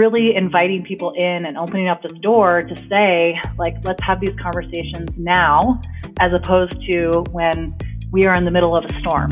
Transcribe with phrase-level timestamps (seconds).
[0.00, 4.34] really inviting people in and opening up this door to say, like, let's have these
[4.40, 5.80] conversations now,
[6.20, 7.76] as opposed to when
[8.10, 9.30] we are in the middle of a storm.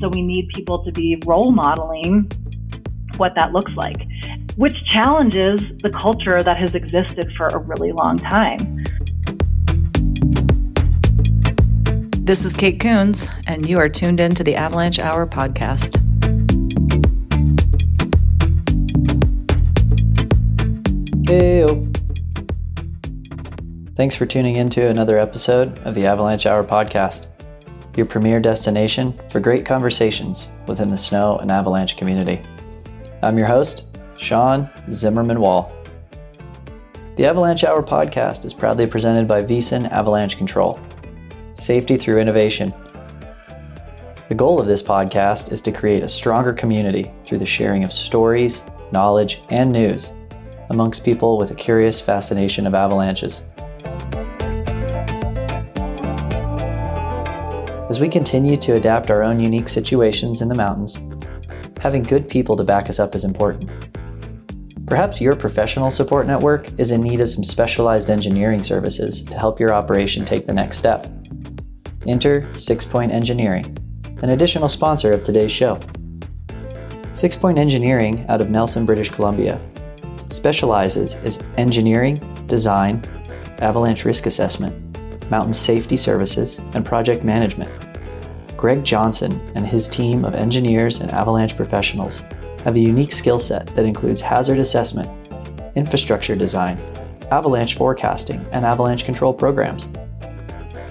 [0.00, 2.30] So we need people to be role modeling
[3.16, 3.96] what that looks like,
[4.56, 8.84] which challenges the culture that has existed for a really long time.
[12.28, 15.96] This is Kate Koons, and you are tuned in to the Avalanche Hour podcast.
[21.26, 21.66] Hey,
[23.96, 27.28] thanks for tuning in to another episode of the Avalanche Hour podcast,
[27.96, 32.42] your premier destination for great conversations within the snow and avalanche community.
[33.22, 33.86] I'm your host,
[34.18, 35.72] Sean Zimmerman Wall.
[37.16, 40.78] The Avalanche Hour podcast is proudly presented by Wyssen Avalanche Control
[41.58, 42.72] safety through innovation.
[44.28, 47.92] The goal of this podcast is to create a stronger community through the sharing of
[47.92, 50.12] stories, knowledge, and news
[50.70, 53.42] amongst people with a curious fascination of avalanches.
[57.88, 61.00] As we continue to adapt our own unique situations in the mountains,
[61.80, 63.70] having good people to back us up is important.
[64.86, 69.58] Perhaps your professional support network is in need of some specialized engineering services to help
[69.58, 71.06] your operation take the next step.
[72.08, 73.76] Enter Six Point Engineering,
[74.22, 75.78] an additional sponsor of today's show.
[77.12, 79.60] Six Point Engineering out of Nelson, British Columbia,
[80.30, 83.04] specializes in engineering, design,
[83.58, 84.74] avalanche risk assessment,
[85.30, 87.70] mountain safety services, and project management.
[88.56, 92.20] Greg Johnson and his team of engineers and avalanche professionals
[92.64, 95.08] have a unique skill set that includes hazard assessment,
[95.76, 96.78] infrastructure design,
[97.30, 99.86] avalanche forecasting, and avalanche control programs.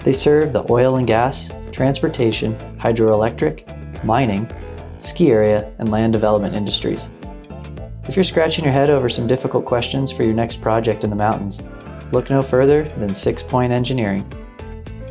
[0.08, 4.50] They serve the oil and gas, transportation, hydroelectric, mining,
[5.00, 7.10] ski area, and land development industries.
[8.08, 11.16] If you're scratching your head over some difficult questions for your next project in the
[11.16, 11.60] mountains,
[12.10, 14.24] look no further than Six Point Engineering.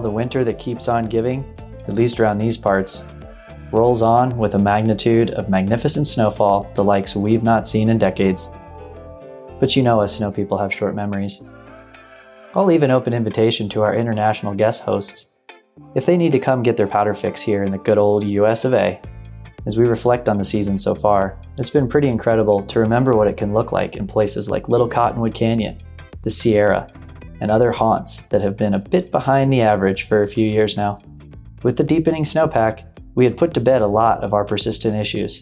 [0.00, 1.44] The winter that keeps on giving,
[1.86, 3.04] at least around these parts,
[3.72, 8.48] rolls on with a magnitude of magnificent snowfall the likes we've not seen in decades.
[9.60, 11.42] But you know us snow people have short memories.
[12.54, 15.34] I'll leave an open invitation to our international guest hosts
[15.94, 18.64] if they need to come get their powder fix here in the good old US
[18.64, 19.00] of A.
[19.66, 23.28] As we reflect on the season so far, it's been pretty incredible to remember what
[23.28, 25.78] it can look like in places like Little Cottonwood Canyon,
[26.22, 26.88] the Sierra,
[27.40, 30.76] and other haunts that have been a bit behind the average for a few years
[30.76, 30.98] now.
[31.62, 32.84] With the deepening snowpack,
[33.14, 35.40] we had put to bed a lot of our persistent issues,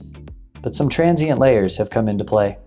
[0.62, 2.59] but some transient layers have come into play.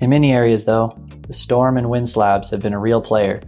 [0.00, 3.40] In many areas, though, the storm and wind slabs have been a real player,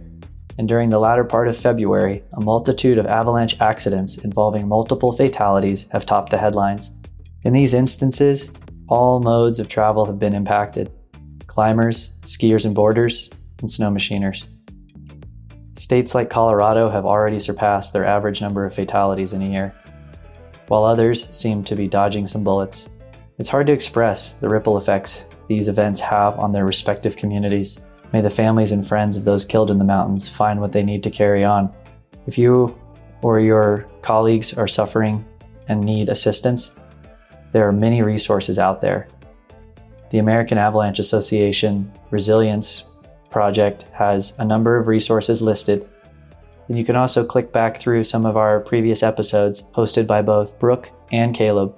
[0.57, 5.87] and during the latter part of February, a multitude of avalanche accidents involving multiple fatalities
[5.91, 6.91] have topped the headlines.
[7.43, 8.51] In these instances,
[8.89, 10.91] all modes of travel have been impacted
[11.47, 14.47] climbers, skiers and boarders, and snow machiners.
[15.79, 19.73] States like Colorado have already surpassed their average number of fatalities in a year,
[20.67, 22.89] while others seem to be dodging some bullets.
[23.37, 27.79] It's hard to express the ripple effects these events have on their respective communities.
[28.11, 31.01] May the families and friends of those killed in the mountains find what they need
[31.03, 31.73] to carry on.
[32.27, 32.77] If you
[33.21, 35.23] or your colleagues are suffering
[35.69, 36.77] and need assistance,
[37.53, 39.07] there are many resources out there.
[40.09, 42.88] The American Avalanche Association Resilience
[43.29, 45.87] project has a number of resources listed.
[46.67, 50.59] And you can also click back through some of our previous episodes hosted by both
[50.59, 51.75] Brooke and Caleb,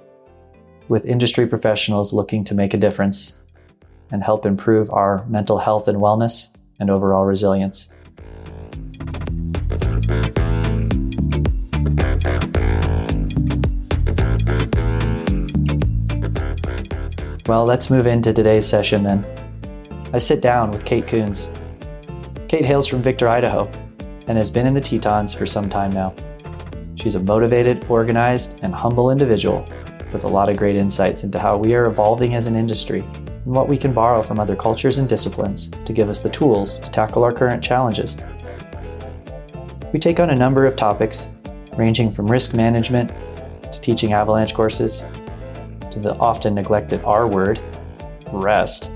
[0.88, 3.34] with industry professionals looking to make a difference
[4.10, 7.88] and help improve our mental health and wellness and overall resilience.
[17.46, 19.41] Well, let's move into today's session then.
[20.14, 21.48] I sit down with Kate Koons.
[22.46, 23.66] Kate hails from Victor, Idaho,
[24.26, 26.14] and has been in the Tetons for some time now.
[26.96, 29.66] She's a motivated, organized, and humble individual
[30.12, 33.54] with a lot of great insights into how we are evolving as an industry and
[33.54, 36.90] what we can borrow from other cultures and disciplines to give us the tools to
[36.90, 38.18] tackle our current challenges.
[39.94, 41.28] We take on a number of topics,
[41.78, 43.10] ranging from risk management
[43.72, 45.06] to teaching avalanche courses
[45.90, 47.60] to the often neglected R word,
[48.30, 48.90] rest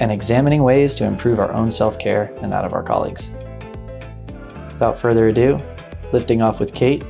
[0.00, 3.30] and examining ways to improve our own self care and that of our colleagues.
[4.72, 5.60] Without further ado,
[6.12, 7.04] lifting off with Kate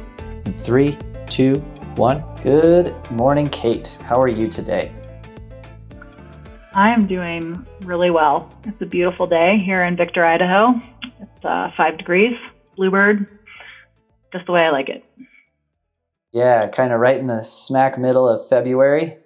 [0.44, 0.96] in three,
[1.28, 1.56] two,
[1.96, 2.22] one.
[2.42, 3.88] Good morning, Kate.
[4.02, 4.92] How are you today?
[6.74, 8.54] I am doing really well.
[8.64, 10.74] It's a beautiful day here in Victor, Idaho.
[11.20, 12.34] It's uh, five degrees,
[12.76, 13.26] bluebird,
[14.32, 15.02] just the way I like it.
[16.32, 19.16] Yeah, kind of right in the smack middle of February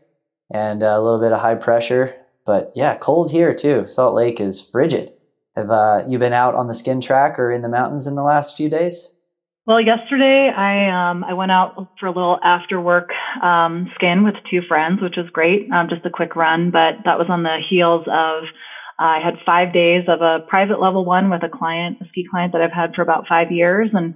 [0.52, 2.14] and a little bit of high pressure.
[2.44, 3.86] But yeah, cold here too.
[3.86, 5.12] Salt Lake is frigid.
[5.56, 8.22] Have uh, you been out on the skin track or in the mountains in the
[8.22, 9.12] last few days?
[9.66, 13.10] Well, yesterday I um, I went out for a little after work
[13.42, 15.70] um, skin with two friends, which was great.
[15.70, 18.44] Um, just a quick run, but that was on the heels of
[18.98, 22.26] uh, I had five days of a private level one with a client, a ski
[22.30, 24.14] client that I've had for about five years, and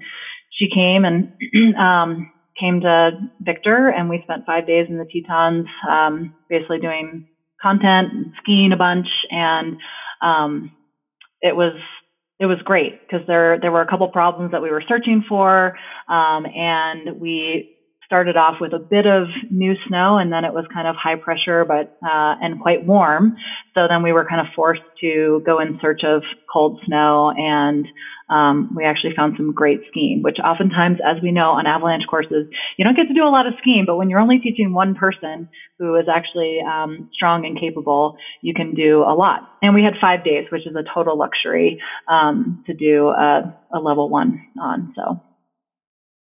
[0.50, 1.32] she came and
[1.78, 3.10] um, came to
[3.40, 7.28] Victor, and we spent five days in the Tetons, um, basically doing
[7.64, 8.10] content
[8.42, 9.76] skiing a bunch, and
[10.22, 10.70] um,
[11.40, 11.74] it was
[12.38, 15.72] it was great because there there were a couple problems that we were searching for,
[16.08, 17.74] um, and we
[18.06, 21.16] started off with a bit of new snow and then it was kind of high
[21.16, 23.32] pressure but uh, and quite warm.
[23.74, 26.22] So then we were kind of forced to go in search of
[26.52, 27.86] cold snow and
[28.28, 32.46] um, we actually found some great skiing which oftentimes as we know on avalanche courses
[32.76, 34.94] you don't get to do a lot of skiing but when you're only teaching one
[34.94, 35.48] person
[35.78, 39.94] who is actually um, strong and capable you can do a lot and we had
[40.00, 44.92] five days which is a total luxury um, to do a, a level one on
[44.96, 45.20] so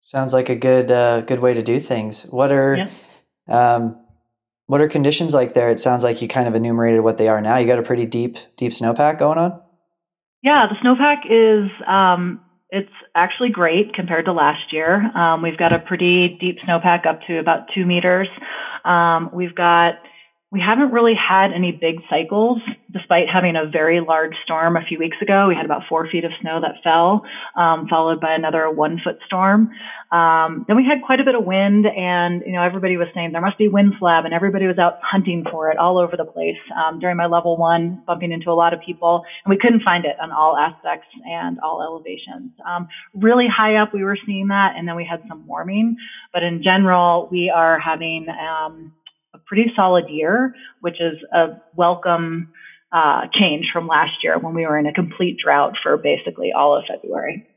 [0.02, 2.24] Sounds like a good uh, good way to do things.
[2.24, 2.90] What are
[3.48, 3.76] yeah.
[3.76, 4.00] um,
[4.68, 5.70] what are conditions like there?
[5.70, 7.58] It sounds like you kind of enumerated what they are now.
[7.58, 9.62] You got a pretty deep deep snowpack going on.
[10.42, 12.40] Yeah, the snowpack is um,
[12.70, 14.96] it's actually great compared to last year.
[15.18, 18.28] Um, we've got a pretty deep snowpack up to about two meters.
[18.86, 19.96] Um, we've got
[20.52, 22.60] we haven't really had any big cycles,
[22.92, 25.46] despite having a very large storm a few weeks ago.
[25.48, 27.22] We had about four feet of snow that fell,
[27.56, 29.70] um, followed by another one foot storm.
[30.12, 33.32] Um, then we had quite a bit of wind, and you know everybody was saying
[33.32, 36.26] there must be wind slab, and everybody was out hunting for it all over the
[36.26, 39.84] place um, during my level one, bumping into a lot of people, and we couldn't
[39.84, 42.50] find it on all aspects and all elevations.
[42.66, 45.96] Um, really high up, we were seeing that, and then we had some warming,
[46.34, 48.94] but in general, we are having um,
[49.50, 52.54] pretty solid year, which is a welcome
[52.94, 56.78] uh, change from last year when we were in a complete drought for basically all
[56.78, 57.48] of February.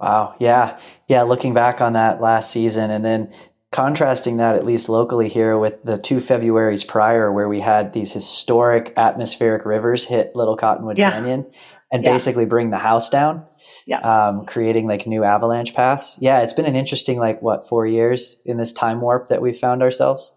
[0.00, 0.36] Wow.
[0.38, 0.78] Yeah.
[1.08, 1.22] Yeah.
[1.22, 3.32] Looking back on that last season and then
[3.72, 8.12] contrasting that, at least locally here, with the two Februarys prior, where we had these
[8.12, 11.10] historic atmospheric rivers hit Little Cottonwood yeah.
[11.10, 11.50] Canyon
[11.90, 12.12] and yeah.
[12.12, 13.44] basically bring the house down.
[13.86, 14.00] Yeah.
[14.00, 16.16] Um, creating like new avalanche paths.
[16.20, 16.42] Yeah.
[16.42, 19.82] It's been an interesting, like, what, four years in this time warp that we found
[19.82, 20.32] ourselves?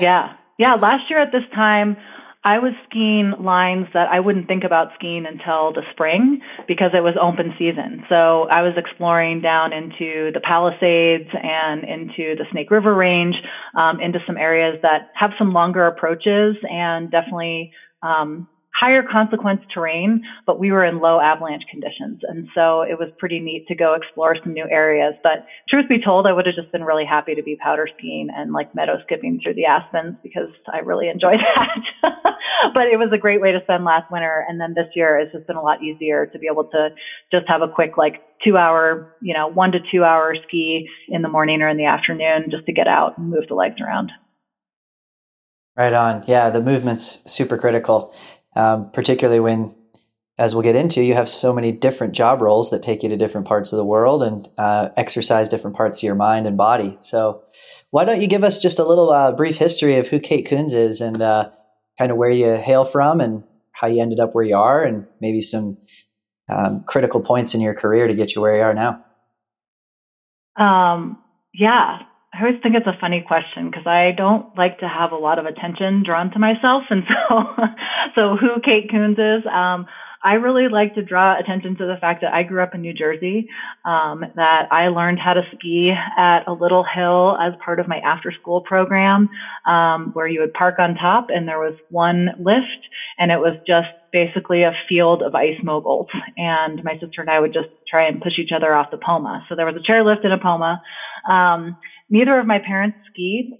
[0.00, 0.34] Yeah.
[0.58, 0.74] Yeah.
[0.74, 1.96] Last year at this time,
[2.42, 7.00] I was skiing lines that I wouldn't think about skiing until the spring because it
[7.00, 8.04] was open season.
[8.08, 13.34] So I was exploring down into the Palisades and into the Snake River Range,
[13.76, 17.72] um, into some areas that have some longer approaches and definitely
[18.02, 22.20] um, higher consequence terrain, but we were in low avalanche conditions.
[22.22, 25.14] And so it was pretty neat to go explore some new areas.
[25.22, 28.28] But truth be told, I would have just been really happy to be powder skiing
[28.34, 31.40] and like meadow skipping through the aspens because I really enjoyed
[32.02, 32.14] that.
[32.74, 34.46] but it was a great way to spend last winter.
[34.48, 36.88] And then this year it's just been a lot easier to be able to
[37.32, 41.22] just have a quick like two hour, you know, one to two hour ski in
[41.22, 44.10] the morning or in the afternoon just to get out and move the legs around.
[45.76, 46.24] Right on.
[46.26, 48.12] Yeah, the movement's super critical
[48.56, 49.74] um, particularly when,
[50.38, 53.16] as we'll get into, you have so many different job roles that take you to
[53.16, 56.96] different parts of the world and uh, exercise different parts of your mind and body.
[57.00, 57.42] So,
[57.90, 60.72] why don't you give us just a little uh, brief history of who Kate Koons
[60.72, 61.50] is and uh,
[61.98, 63.42] kind of where you hail from and
[63.72, 65.78] how you ended up where you are, and maybe some
[66.48, 69.04] um, critical points in your career to get you where you are now?
[70.56, 71.18] Um,
[71.54, 72.00] yeah.
[72.32, 75.38] I always think it's a funny question because I don't like to have a lot
[75.38, 77.44] of attention drawn to myself, and so
[78.14, 79.44] so who Kate Koons is.
[79.46, 79.86] Um,
[80.22, 82.92] I really like to draw attention to the fact that I grew up in New
[82.92, 83.48] Jersey,
[83.86, 87.98] um, that I learned how to ski at a little hill as part of my
[88.00, 89.30] after school program,
[89.66, 92.84] um, where you would park on top and there was one lift
[93.18, 96.08] and it was just basically a field of ice moguls.
[96.36, 99.46] And my sister and I would just try and push each other off the Poma.
[99.48, 100.82] So there was a chairlift and a Poma.
[101.26, 101.78] Um,
[102.10, 103.52] neither of my parents skied.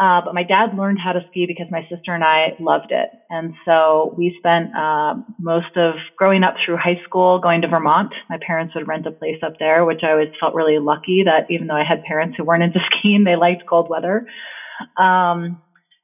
[0.00, 3.08] Uh, but my dad learned how to ski because my sister and I loved it.
[3.30, 8.12] And so we spent uh, most of growing up through high school going to Vermont.
[8.30, 11.50] My parents would rent a place up there, which I always felt really lucky that
[11.50, 14.24] even though I had parents who weren't into skiing, they liked cold weather.
[14.96, 15.60] Um,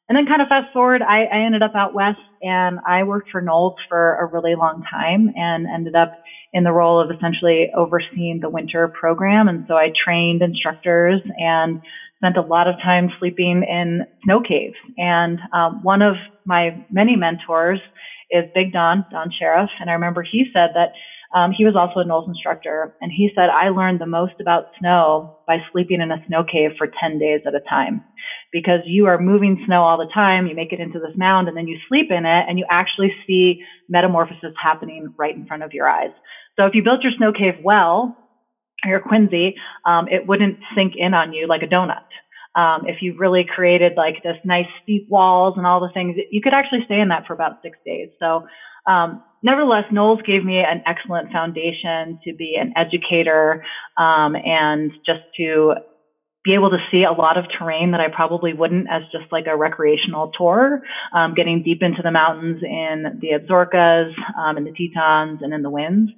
[0.08, 3.30] and then kind of fast forward, I, I ended up out west and I worked
[3.30, 6.12] for NOLS for a really long time and ended up
[6.54, 9.48] in the role of essentially overseeing the winter program.
[9.48, 11.80] And so I trained instructors and
[12.18, 14.76] spent a lot of time sleeping in snow caves.
[14.96, 16.14] And um, one of
[16.46, 17.80] my many mentors
[18.30, 19.68] is Big Don, Don Sharaf.
[19.80, 20.90] And I remember he said that
[21.34, 24.66] um, he was also a NOLS instructor, and he said, I learned the most about
[24.78, 28.04] snow by sleeping in a snow cave for 10 days at a time.
[28.52, 31.56] Because you are moving snow all the time, you make it into this mound, and
[31.56, 33.56] then you sleep in it, and you actually see
[33.88, 36.12] metamorphosis happening right in front of your eyes.
[36.58, 38.12] So if you built your snow cave well,
[38.84, 39.52] your quinzhee,
[39.86, 42.04] um, it wouldn't sink in on you like a donut.
[42.54, 46.40] Um, if you really created like this nice steep walls and all the things, you
[46.40, 48.08] could actually stay in that for about six days.
[48.20, 48.42] So
[48.86, 53.64] um, nevertheless, NOLS gave me an excellent foundation to be an educator
[53.96, 55.74] um, and just to
[56.44, 59.46] be able to see a lot of terrain that I probably wouldn't as just like
[59.46, 60.82] a recreational tour,
[61.12, 65.62] um, getting deep into the mountains in the Absarokas, um, in the Tetons, and in
[65.62, 66.12] the winds.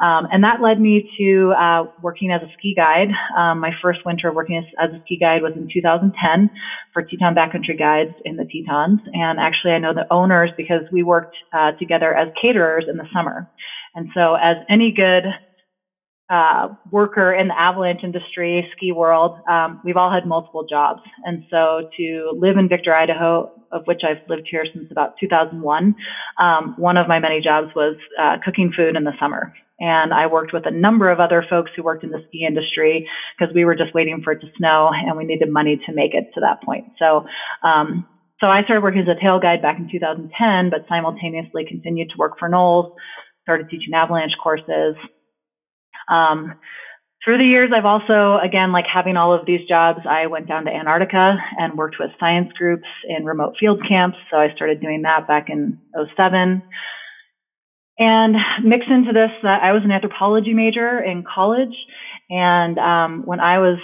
[0.00, 3.08] Um, and that led me to uh, working as a ski guide.
[3.36, 6.50] Um, my first winter working as, as, a ski guide was in 2010
[6.92, 9.00] for Teton Backcountry Guides in the Tetons.
[9.12, 13.06] And actually, I know the owners because we worked uh, together as caterers in the
[13.12, 13.48] summer.
[13.96, 15.24] And so, as any good
[16.30, 21.00] uh, worker in the avalanche industry, ski world, um, we've all had multiple jobs.
[21.24, 25.94] And so to live in Victor, Idaho, of which I've lived here since about 2001,
[26.40, 29.54] um, one of my many jobs was uh, cooking food in the summer.
[29.80, 33.08] And I worked with a number of other folks who worked in the ski industry
[33.38, 36.14] because we were just waiting for it to snow and we needed money to make
[36.14, 36.84] it to that point.
[36.98, 37.24] So,
[37.62, 38.06] um,
[38.40, 42.16] so I started working as a tail guide back in 2010, but simultaneously continued to
[42.18, 42.92] work for NOLS,
[43.42, 44.94] started teaching avalanche courses,
[46.10, 46.54] um,
[47.24, 50.64] through the years, I've also, again, like having all of these jobs, I went down
[50.64, 54.16] to Antarctica and worked with science groups in remote field camps.
[54.30, 56.62] So I started doing that back in 07.
[57.98, 61.74] And mixed into this, uh, I was an anthropology major in college.
[62.30, 63.78] And um, when I was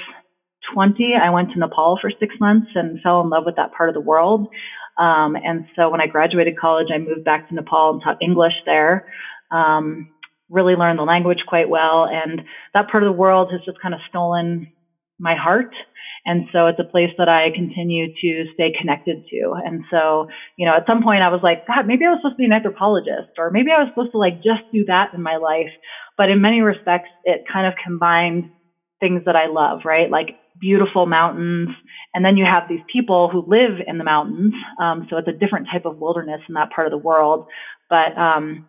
[0.73, 3.89] 20, I went to Nepal for six months and fell in love with that part
[3.89, 4.47] of the world.
[4.97, 8.55] Um, and so when I graduated college, I moved back to Nepal and taught English
[8.65, 9.09] there.
[9.51, 10.14] Um,
[10.51, 12.07] really learned the language quite well.
[12.11, 12.43] And
[12.75, 14.67] that part of the world has just kind of stolen
[15.19, 15.73] my heart.
[16.27, 19.53] And so it's a place that I continue to stay connected to.
[19.65, 22.35] And so, you know, at some point I was like, God, maybe I was supposed
[22.37, 25.23] to be an anthropologist or maybe I was supposed to like just do that in
[25.23, 25.71] my life.
[26.17, 28.45] But in many respects, it kind of combined
[29.01, 30.11] things that I love, right?
[30.11, 31.69] Like beautiful mountains.
[32.15, 34.55] And then you have these people who live in the mountains.
[34.81, 37.45] Um, so it's a different type of wilderness in that part of the world.
[37.91, 38.65] But, um,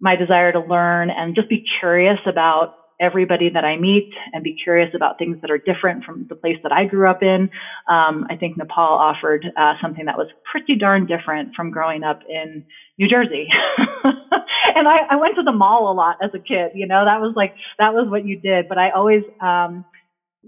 [0.00, 4.54] my desire to learn and just be curious about everybody that I meet and be
[4.62, 7.48] curious about things that are different from the place that I grew up in.
[7.88, 12.20] Um, I think Nepal offered uh, something that was pretty darn different from growing up
[12.28, 12.62] in
[12.98, 13.48] New Jersey.
[14.04, 16.72] and I, I went to the mall a lot as a kid.
[16.74, 18.68] You know, that was like that was what you did.
[18.68, 19.84] But I always um,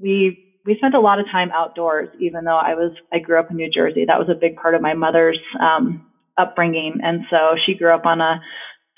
[0.01, 3.51] we we spent a lot of time outdoors, even though I was I grew up
[3.51, 4.05] in New Jersey.
[4.07, 6.07] That was a big part of my mother's um,
[6.37, 8.41] upbringing, and so she grew up on a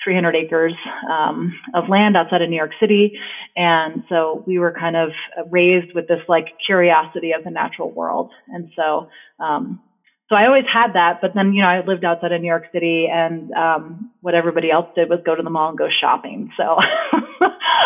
[0.04, 0.75] 300 acres
[1.11, 3.18] um, of land outside of New York City.
[3.56, 5.11] And so we were kind of
[5.50, 8.30] raised with this like curiosity of the natural world.
[8.49, 9.08] And so,
[9.42, 9.80] um,
[10.28, 12.64] so I always had that, but then, you know, I lived outside of New York
[12.73, 16.50] City and, um, what everybody else did was go to the mall and go shopping.
[16.56, 16.62] So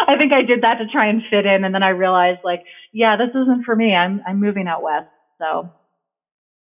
[0.07, 1.65] I think I did that to try and fit in.
[1.65, 3.95] And then I realized like, yeah, this isn't for me.
[3.95, 5.09] I'm, I'm moving out west.
[5.39, 5.71] So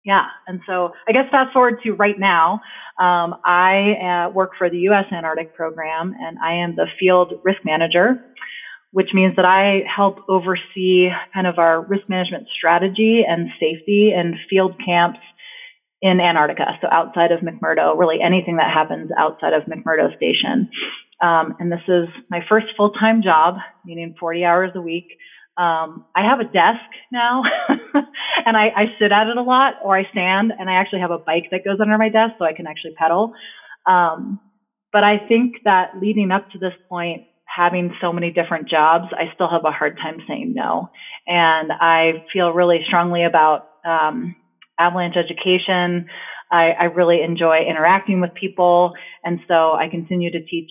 [0.05, 0.25] yeah.
[0.47, 2.61] And so I guess fast forward to right now,
[2.99, 5.05] um, I uh, work for the U.S.
[5.13, 8.25] Antarctic Program and I am the field risk manager,
[8.93, 14.37] which means that I help oversee kind of our risk management strategy and safety and
[14.49, 15.21] field camps
[16.03, 16.65] in Antarctica.
[16.81, 20.71] So outside of McMurdo, really anything that happens outside of McMurdo Station.
[21.21, 25.09] Um, and this is my first full time job, meaning 40 hours a week.
[25.61, 27.43] Um, I have a desk now
[28.47, 31.11] and I, I, sit at it a lot or I stand and I actually have
[31.11, 33.35] a bike that goes under my desk so I can actually pedal.
[33.85, 34.41] Um,
[34.91, 39.35] but I think that leading up to this point, having so many different jobs, I
[39.35, 40.89] still have a hard time saying no.
[41.27, 44.37] And I feel really strongly about um,
[44.79, 46.07] avalanche education.
[46.51, 48.95] I, I really enjoy interacting with people.
[49.25, 50.71] And so I continue to teach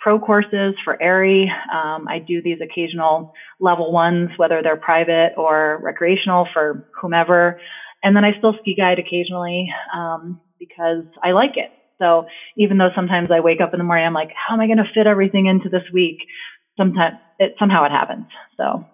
[0.00, 1.46] pro courses for AIARE.
[1.74, 3.28] Um, I do these occasional
[3.60, 7.54] level ones, whether they're private or recreational for whomever.
[8.02, 11.70] And then I still ski guide occasionally um, because I like it.
[12.00, 12.24] So
[12.56, 14.78] even though sometimes I wake up in the morning, I'm like, how am I going
[14.78, 16.16] to fit everything into this week?
[16.78, 18.26] Sometimes it somehow it happens.
[18.56, 18.84] So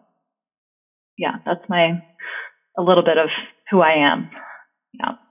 [1.18, 1.92] yeah, that's my
[2.78, 3.28] a little bit of
[3.70, 4.28] who I am.
[4.94, 5.23] Yeah.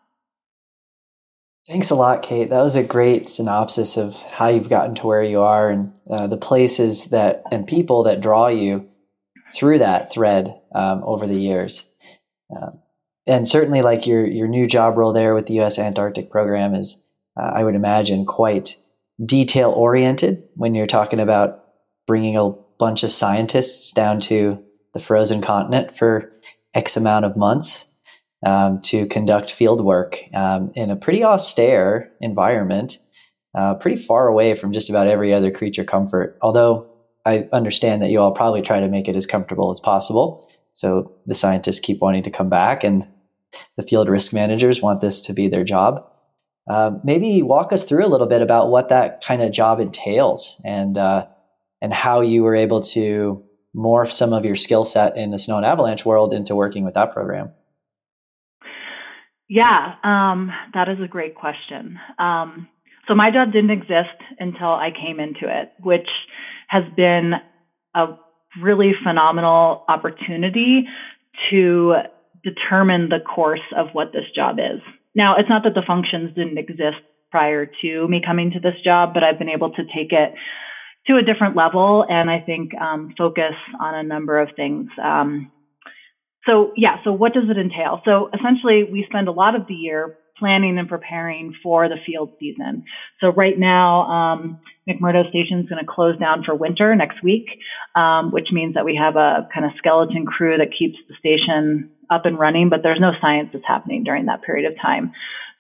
[1.68, 2.50] Thanks a lot, Kate.
[2.50, 6.28] That was a great synopsis of how you've gotten to where you are and uh,
[6.28, 8.90] the places that and people that draw you
[9.56, 11.90] through that thread um, over the years.
[12.56, 12.80] Um,
[13.26, 15.80] and certainly, like your your new job role there with the U.S.
[15.80, 17.02] Antarctic Program is,
[17.40, 18.76] uh, I would imagine, quite
[19.26, 21.64] detail oriented when you're talking about
[22.06, 24.62] bringing a bunch of scientists down to
[24.94, 26.34] the frozen continent for
[26.74, 27.93] X amount of months
[28.46, 32.98] um, to conduct field work um, in a pretty austere environment,
[33.56, 36.38] uh, pretty far away from just about every other creature comfort.
[36.42, 36.90] Although
[37.26, 40.50] I understand that you all probably try to make it as comfortable as possible.
[40.74, 43.08] So the scientists keep wanting to come back, and
[43.78, 46.06] the field risk managers want this to be their job.
[46.70, 50.62] Uh, maybe walk us through a little bit about what that kind of job entails
[50.66, 51.28] and uh,
[51.82, 53.44] and how you were able to
[53.76, 56.94] morph some of your skill set in the snow and avalanche world into working with
[56.94, 57.52] that program.
[59.50, 62.00] Yeah, um, that is a great question.
[62.18, 62.68] Um,
[63.08, 66.08] so my job didn't exist until I came into it, which
[66.68, 67.34] has been
[67.96, 68.08] a
[68.62, 70.84] really phenomenal opportunity
[71.50, 71.96] to
[72.44, 74.82] determine the course of what this job is.
[75.16, 76.98] Now, it's not that the functions didn't exist
[77.32, 80.34] prior to me coming to this job, but I've been able to take it
[81.08, 84.88] to a different level and I think um, focus on a number of things.
[85.04, 85.52] Um,
[86.46, 88.00] so yeah, so what does it entail?
[88.06, 92.32] So essentially, we spend a lot of the year planning and preparing for the field
[92.40, 92.84] season.
[93.22, 94.58] So right now, um,
[94.90, 97.46] McMurdo Station is going to close down for winter next week,
[97.96, 101.86] um, which means that we have a kind of skeleton crew that keeps the station
[102.10, 105.10] up and running, but there's no science that's happening during that period of time.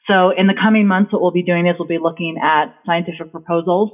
[0.07, 3.31] So in the coming months, what we'll be doing is we'll be looking at scientific
[3.31, 3.89] proposals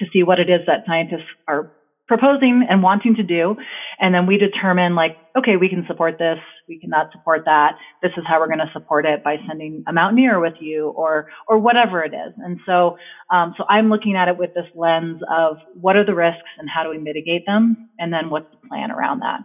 [0.00, 1.68] to see what it is that scientists are
[2.06, 3.56] proposing and wanting to do.
[3.98, 6.38] And then we determine like, okay, we can support this.
[6.68, 7.72] We cannot support that.
[8.02, 11.26] This is how we're going to support it by sending a mountaineer with you or,
[11.48, 12.34] or whatever it is.
[12.38, 12.96] And so,
[13.32, 16.68] um, so I'm looking at it with this lens of what are the risks and
[16.68, 17.88] how do we mitigate them?
[17.98, 19.40] And then what's the plan around that?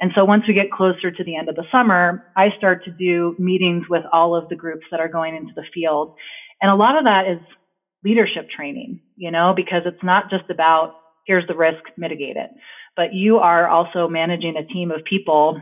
[0.00, 2.90] And so once we get closer to the end of the summer, I start to
[2.90, 6.14] do meetings with all of the groups that are going into the field.
[6.60, 7.38] And a lot of that is
[8.04, 12.50] leadership training, you know, because it's not just about here's the risk, mitigate it.
[12.96, 15.60] But you are also managing a team of people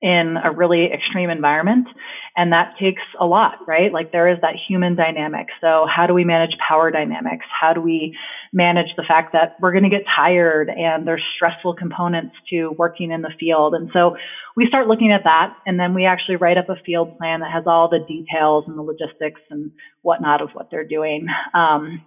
[0.00, 1.88] in a really extreme environment.
[2.36, 3.92] And that takes a lot, right?
[3.92, 5.48] Like there is that human dynamic.
[5.60, 7.44] So how do we manage power dynamics?
[7.60, 8.16] How do we
[8.52, 13.10] manage the fact that we're going to get tired and there's stressful components to working
[13.10, 13.74] in the field?
[13.74, 14.16] And so
[14.56, 17.50] we start looking at that and then we actually write up a field plan that
[17.50, 21.26] has all the details and the logistics and whatnot of what they're doing.
[21.54, 22.02] Um,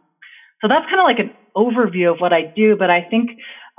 [0.62, 3.32] so that's kind of like an overview of what I do, but I think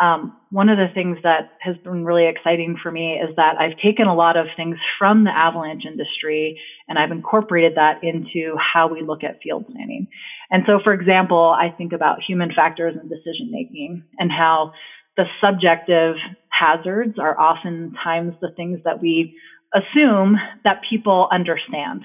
[0.02, 3.78] um, one of the things that has been really exciting for me is that I've
[3.78, 8.88] taken a lot of things from the avalanche industry and I've incorporated that into how
[8.88, 10.08] we look at field planning.
[10.50, 14.72] And so, for example, I think about human factors and decision making and how
[15.16, 16.16] the subjective
[16.48, 19.36] hazards are oftentimes the things that we
[19.74, 22.02] assume that people understand.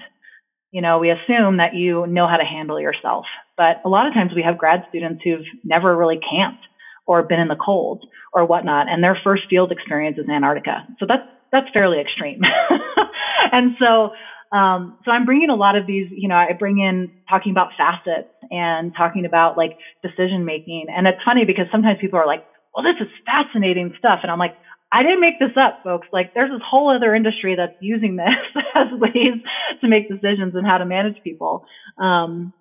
[0.70, 3.24] You know, we assume that you know how to handle yourself.
[3.58, 6.62] But a lot of times we have grad students who've never really camped
[7.06, 10.86] or been in the cold or whatnot, and their first field experience is Antarctica.
[10.98, 12.40] So that's that's fairly extreme.
[13.52, 14.10] and so
[14.52, 17.70] um, so I'm bringing a lot of these, you know, I bring in talking about
[17.76, 20.86] facets and talking about like decision making.
[20.88, 22.44] And it's funny because sometimes people are like,
[22.74, 24.20] well, this is fascinating stuff.
[24.22, 24.54] And I'm like,
[24.90, 26.06] I didn't make this up, folks.
[26.12, 28.28] Like there's this whole other industry that's using this
[28.74, 29.36] as ways
[29.82, 31.66] to make decisions and how to manage people.
[31.98, 32.54] Um,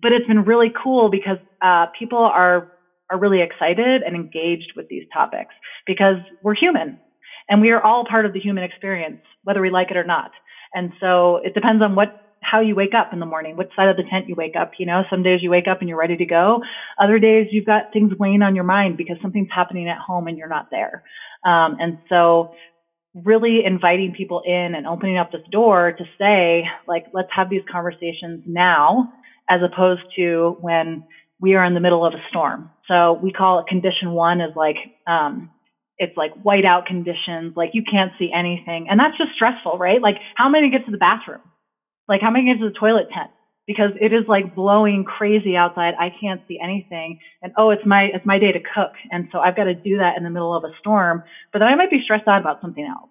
[0.00, 2.68] but it's been really cool because uh, people are
[3.10, 5.54] are really excited and engaged with these topics
[5.86, 6.98] because we're human
[7.48, 10.30] and we are all part of the human experience, whether we like it or not.
[10.72, 13.88] And so it depends on what how you wake up in the morning, which side
[13.88, 14.72] of the tent you wake up.
[14.78, 16.60] You know, some days you wake up and you're ready to go.
[17.00, 20.36] Other days you've got things weighing on your mind because something's happening at home and
[20.36, 21.02] you're not there.
[21.44, 22.52] Um, and so
[23.14, 27.62] really inviting people in and opening up this door to say, like, let's have these
[27.70, 29.12] conversations now
[29.52, 31.04] as opposed to when
[31.40, 32.70] we are in the middle of a storm.
[32.88, 35.50] So we call it condition one is like, um,
[35.98, 38.86] it's like whiteout conditions, like you can't see anything.
[38.88, 40.00] And that's just stressful, right?
[40.00, 41.42] Like how many get to the bathroom?
[42.08, 43.30] Like how many get to the toilet tent?
[43.66, 45.94] Because it is like blowing crazy outside.
[46.00, 47.18] I can't see anything.
[47.42, 48.92] And oh, it's my, it's my day to cook.
[49.10, 51.68] And so I've got to do that in the middle of a storm, but then
[51.68, 53.10] I might be stressed out about something else.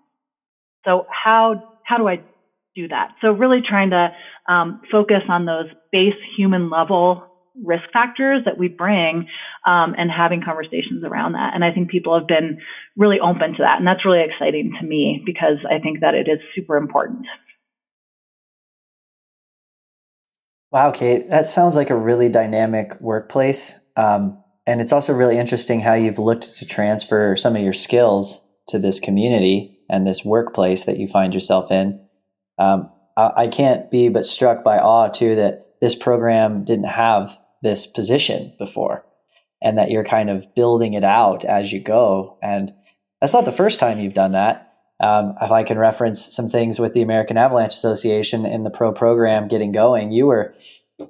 [0.85, 2.23] So how, how do I
[2.75, 3.15] do that.
[3.21, 4.09] So really trying to
[4.51, 7.27] um, focus on those base human level
[7.61, 9.27] risk factors that we bring
[9.65, 11.51] um, and having conversations around that.
[11.53, 12.59] And I think people have been
[12.95, 13.77] really open to that.
[13.77, 17.25] And that's really exciting to me because I think that it is super important.
[20.71, 23.77] Wow, Kate, that sounds like a really dynamic workplace.
[23.97, 28.47] Um, and it's also really interesting how you've looked to transfer some of your skills
[28.69, 31.99] to this community and this workplace that you find yourself in.
[32.57, 37.37] Um, I, I can't be but struck by awe, too, that this program didn't have
[37.61, 39.05] this position before
[39.61, 42.37] and that you're kind of building it out as you go.
[42.41, 42.73] And
[43.19, 44.67] that's not the first time you've done that.
[44.99, 48.91] Um, if I can reference some things with the American Avalanche Association in the pro
[48.91, 50.53] program getting going, you were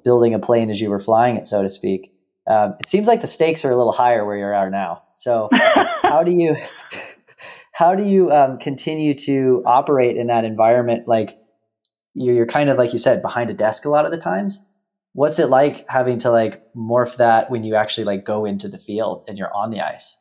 [0.04, 2.12] building a plane as you were flying it, so to speak.
[2.46, 5.02] Um, it seems like the stakes are a little higher where you are now.
[5.14, 5.48] So,
[6.02, 6.56] how do you
[7.82, 11.08] how do you um, continue to operate in that environment?
[11.08, 11.36] Like
[12.14, 14.64] you're, you're kind of like you said behind a desk a lot of the times.
[15.14, 18.78] What's it like having to like morph that when you actually like go into the
[18.78, 20.16] field and you're on the ice?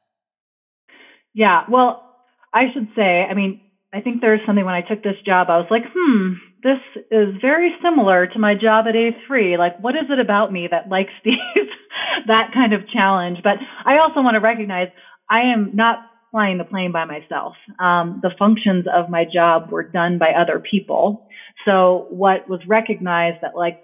[1.35, 2.01] Yeah, well,
[2.51, 3.61] I should say, I mean,
[3.93, 6.79] I think there's something when I took this job, I was like, hmm, this
[7.11, 9.59] is very similar to my job at A3.
[9.59, 11.37] Like, what is it about me that likes these,
[12.25, 13.37] that kind of challenge?
[13.43, 14.87] But I also want to recognize
[15.29, 15.99] I am not
[16.31, 17.55] flying the plane by myself.
[17.79, 21.17] Um, the functions of my job were done by other people.
[21.65, 23.75] So what was recognized that like,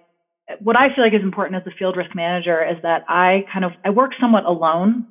[0.60, 3.66] what I feel like is important as a field risk manager is that I kind
[3.66, 5.06] of, I work somewhat alone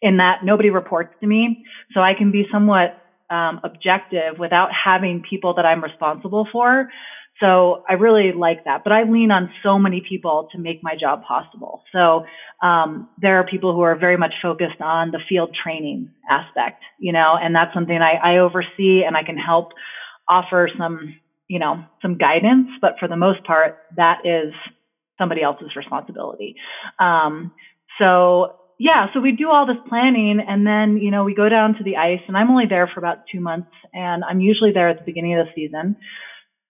[0.00, 1.56] in that nobody reports to me.
[1.92, 2.92] So I can be somewhat
[3.30, 6.86] um, objective without having people that I'm responsible for.
[7.40, 10.94] So I really like that, but I lean on so many people to make my
[11.00, 11.82] job possible.
[11.92, 12.24] So
[12.66, 17.12] um, there are people who are very much focused on the field training aspect, you
[17.12, 19.68] know, and that's something I, I oversee and I can help
[20.28, 21.14] offer some,
[21.46, 22.68] you know, some guidance.
[22.80, 24.52] But for the most part, that is
[25.16, 26.56] somebody else's responsibility.
[26.98, 27.52] Um,
[28.00, 31.74] so yeah, so we do all this planning and then, you know, we go down
[31.74, 34.88] to the ice and I'm only there for about two months and I'm usually there
[34.88, 35.96] at the beginning of the season.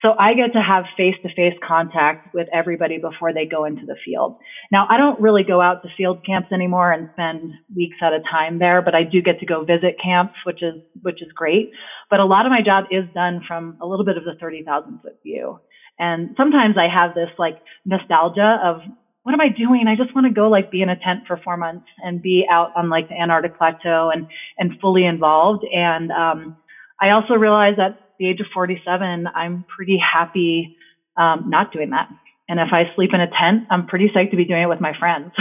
[0.00, 3.84] So I get to have face to face contact with everybody before they go into
[3.84, 4.38] the field.
[4.70, 8.20] Now, I don't really go out to field camps anymore and spend weeks at a
[8.30, 11.72] time there, but I do get to go visit camps, which is, which is great.
[12.10, 15.00] But a lot of my job is done from a little bit of the 30,000
[15.02, 15.58] foot view.
[15.98, 18.82] And sometimes I have this like nostalgia of
[19.24, 19.86] what am I doing?
[19.88, 22.46] I just want to go like be in a tent for four months and be
[22.50, 25.64] out on like the Antarctic plateau and, and fully involved.
[25.74, 26.56] And, um,
[27.00, 30.76] I also realize at the age of 47, I'm pretty happy,
[31.16, 32.08] um, not doing that.
[32.48, 34.80] And if I sleep in a tent, I'm pretty psyched to be doing it with
[34.80, 35.32] my friends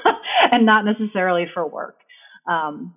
[0.52, 1.96] and not necessarily for work.
[2.46, 2.94] Um,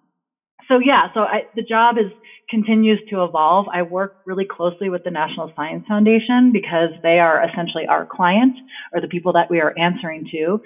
[0.67, 2.11] so yeah, so I, the job is
[2.49, 3.67] continues to evolve.
[3.73, 8.55] I work really closely with the National Science Foundation because they are essentially our client
[8.93, 10.59] or the people that we are answering to.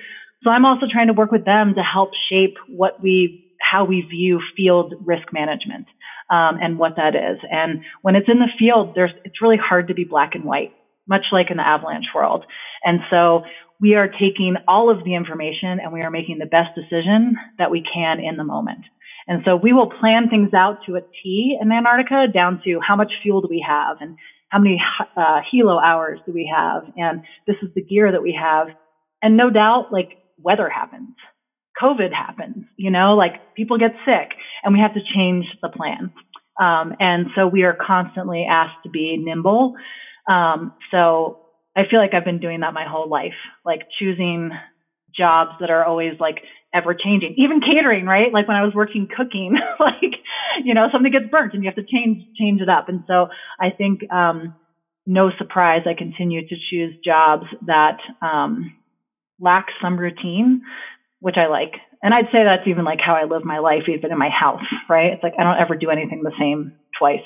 [0.44, 4.02] So I'm also trying to work with them to help shape what we how we
[4.02, 5.88] view field risk management
[6.30, 7.40] um, and what that is.
[7.50, 10.74] And when it's in the field, there's it's really hard to be black and white,
[11.08, 12.46] much like in the avalanche world.
[12.84, 13.44] And so
[13.80, 17.72] we are taking all of the information and we are making the best decision that
[17.72, 18.86] we can in the moment.
[19.28, 22.96] And so we will plan things out to a T in Antarctica down to how
[22.96, 24.18] much fuel do we have and
[24.50, 24.82] how many
[25.18, 28.68] uh, helo hours do we have and this is the gear that we have.
[29.22, 31.16] And no doubt, like weather happens.
[31.82, 34.32] COVID happens, you know, like people get sick
[34.64, 36.12] and we have to change the plan.
[36.60, 39.74] Um, and so we are constantly asked to be nimble.
[40.28, 41.40] Um, so
[41.76, 44.52] I feel like I've been doing that my whole life, like choosing
[45.16, 46.38] jobs that are always like
[46.74, 47.36] ever changing.
[47.38, 48.34] Even catering, right?
[48.34, 50.14] Like when I was working cooking, like
[50.64, 52.90] you know something gets burnt and you have to change change it up.
[52.90, 53.28] And so
[53.60, 54.56] I think um,
[55.06, 58.74] no surprise, I continue to choose jobs that um,
[59.40, 60.62] lack some routine,
[61.20, 61.74] which I like.
[62.02, 64.66] And I'd say that's even like how I live my life, even in my house,
[64.90, 65.14] right?
[65.14, 67.26] It's like I don't ever do anything the same twice.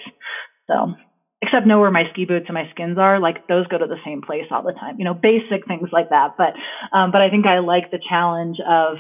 [0.68, 0.94] So
[1.42, 3.20] except know where my ski boots and my skins are.
[3.20, 4.96] Like those go to the same place all the time.
[5.00, 6.36] You know, basic things like that.
[6.38, 6.54] But
[6.96, 8.98] um, but I think I like the challenge of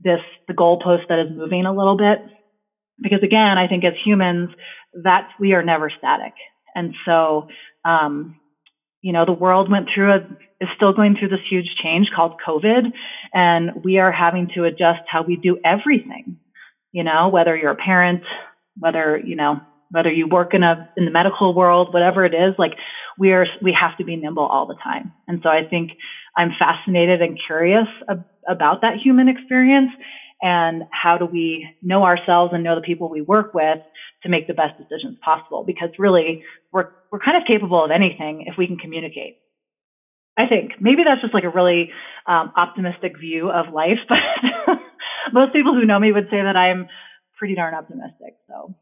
[0.00, 2.18] this the goalpost that is moving a little bit
[3.00, 4.50] because again, I think as humans
[5.02, 6.34] that we are never static,
[6.74, 7.48] and so.
[7.84, 8.36] Um,
[9.00, 10.18] you know, the world went through a,
[10.60, 12.92] is still going through this huge change called COVID,
[13.32, 16.38] and we are having to adjust how we do everything.
[16.92, 18.22] You know, whether you're a parent,
[18.78, 22.54] whether, you know, whether you work in a in the medical world, whatever it is,
[22.58, 22.72] like
[23.18, 25.12] we are we have to be nimble all the time.
[25.26, 25.90] And so I think
[26.36, 29.90] I'm fascinated and curious ab- about that human experience
[30.40, 33.78] and how do we know ourselves and know the people we work with
[34.22, 36.42] to make the best decisions possible because really
[36.72, 39.38] we're we're kind of capable of anything if we can communicate.
[40.38, 41.90] I think maybe that's just like a really
[42.26, 44.78] um, optimistic view of life, but
[45.32, 46.86] most people who know me would say that I'm
[47.36, 48.36] pretty darn optimistic.
[48.46, 48.74] So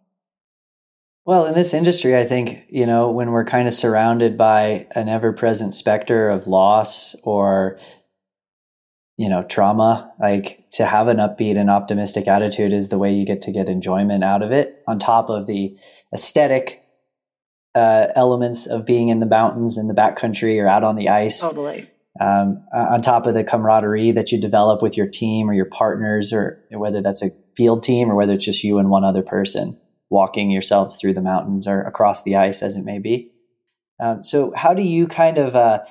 [1.24, 5.08] Well, in this industry, I think, you know, when we're kind of surrounded by an
[5.08, 7.78] ever present specter of loss or,
[9.16, 13.24] you know, trauma, like to have an upbeat and optimistic attitude is the way you
[13.24, 15.74] get to get enjoyment out of it, on top of the
[16.12, 16.85] aesthetic
[17.76, 21.42] uh, elements of being in the mountains in the backcountry or out on the ice.
[21.42, 21.86] Totally.
[22.18, 26.32] Um, on top of the camaraderie that you develop with your team or your partners,
[26.32, 29.78] or whether that's a field team or whether it's just you and one other person
[30.08, 33.32] walking yourselves through the mountains or across the ice, as it may be.
[34.00, 35.84] Um, so, how do you kind of uh,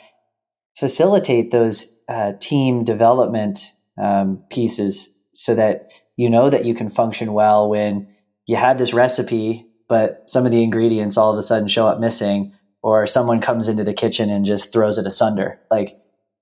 [0.76, 7.34] facilitate those uh, team development um, pieces so that you know that you can function
[7.34, 8.08] well when
[8.48, 12.00] you had this recipe, but some of the ingredients all of a sudden show up
[12.00, 15.60] missing, or someone comes into the kitchen and just throws it asunder?
[15.72, 16.00] Like,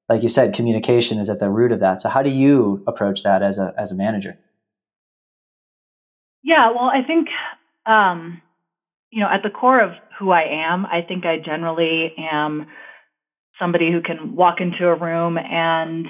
[0.09, 2.01] like you said, communication is at the root of that.
[2.01, 4.37] So, how do you approach that as a as a manager?
[6.43, 7.27] Yeah, well, I think
[7.85, 8.41] um,
[9.11, 12.67] you know, at the core of who I am, I think I generally am
[13.59, 16.07] somebody who can walk into a room and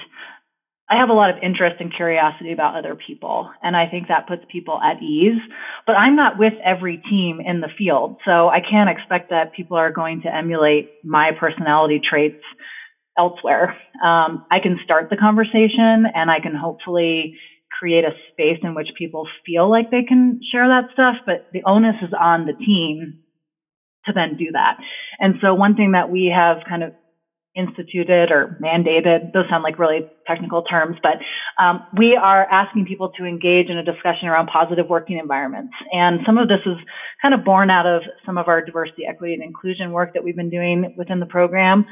[0.89, 3.49] I have a lot of interest and curiosity about other people.
[3.61, 5.39] And I think that puts people at ease.
[5.87, 8.17] But I'm not with every team in the field.
[8.25, 12.43] So I can't expect that people are going to emulate my personality traits
[13.17, 13.75] elsewhere.
[14.03, 17.37] Um, I can start the conversation and I can hopefully
[17.79, 21.63] create a space in which people feel like they can share that stuff, but the
[21.65, 23.19] onus is on the team
[24.05, 24.77] to then do that.
[25.19, 26.93] And so one thing that we have kind of
[27.55, 31.17] instituted or mandated, those sound like really technical terms, but
[31.63, 35.73] um, we are asking people to engage in a discussion around positive working environments.
[35.91, 36.77] And some of this is
[37.21, 40.35] kind of born out of some of our diversity, equity, and inclusion work that we've
[40.35, 41.85] been doing within the program.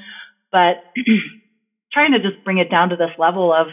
[0.52, 0.84] But
[1.94, 3.68] trying to just bring it down to this level of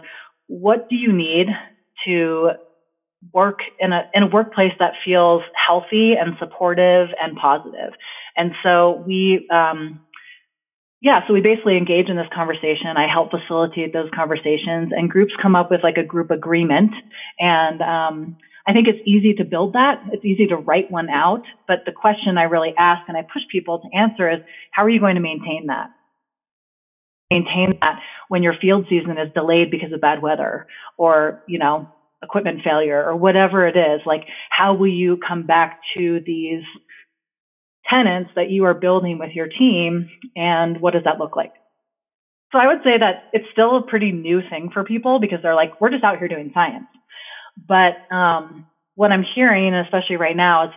[0.46, 1.46] what do you need
[2.06, 2.50] to
[3.32, 7.92] work in a in a workplace that feels healthy and supportive and positive.
[8.36, 10.00] And so we um,
[11.00, 12.96] yeah, so we basically engage in this conversation.
[12.96, 16.90] I help facilitate those conversations, and groups come up with like a group agreement.
[17.38, 20.02] And um, I think it's easy to build that.
[20.12, 21.42] It's easy to write one out.
[21.66, 24.40] But the question I really ask and I push people to answer is,
[24.72, 25.90] how are you going to maintain that?
[27.30, 31.88] maintain that when your field season is delayed because of bad weather or, you know,
[32.22, 34.00] equipment failure or whatever it is?
[34.06, 36.62] Like, how will you come back to these
[37.88, 41.52] tenants that you are building with your team and what does that look like?
[42.52, 45.54] So I would say that it's still a pretty new thing for people because they're
[45.54, 46.86] like, we're just out here doing science.
[47.66, 50.70] But um, what I'm hearing, especially right now, is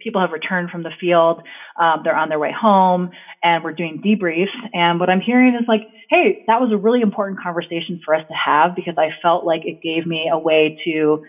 [0.00, 1.42] people have returned from the field.
[1.80, 3.10] Um, they're on their way home
[3.42, 4.54] and we're doing debriefs.
[4.72, 8.24] And what I'm hearing is like, hey, that was a really important conversation for us
[8.28, 11.24] to have because I felt like it gave me a way to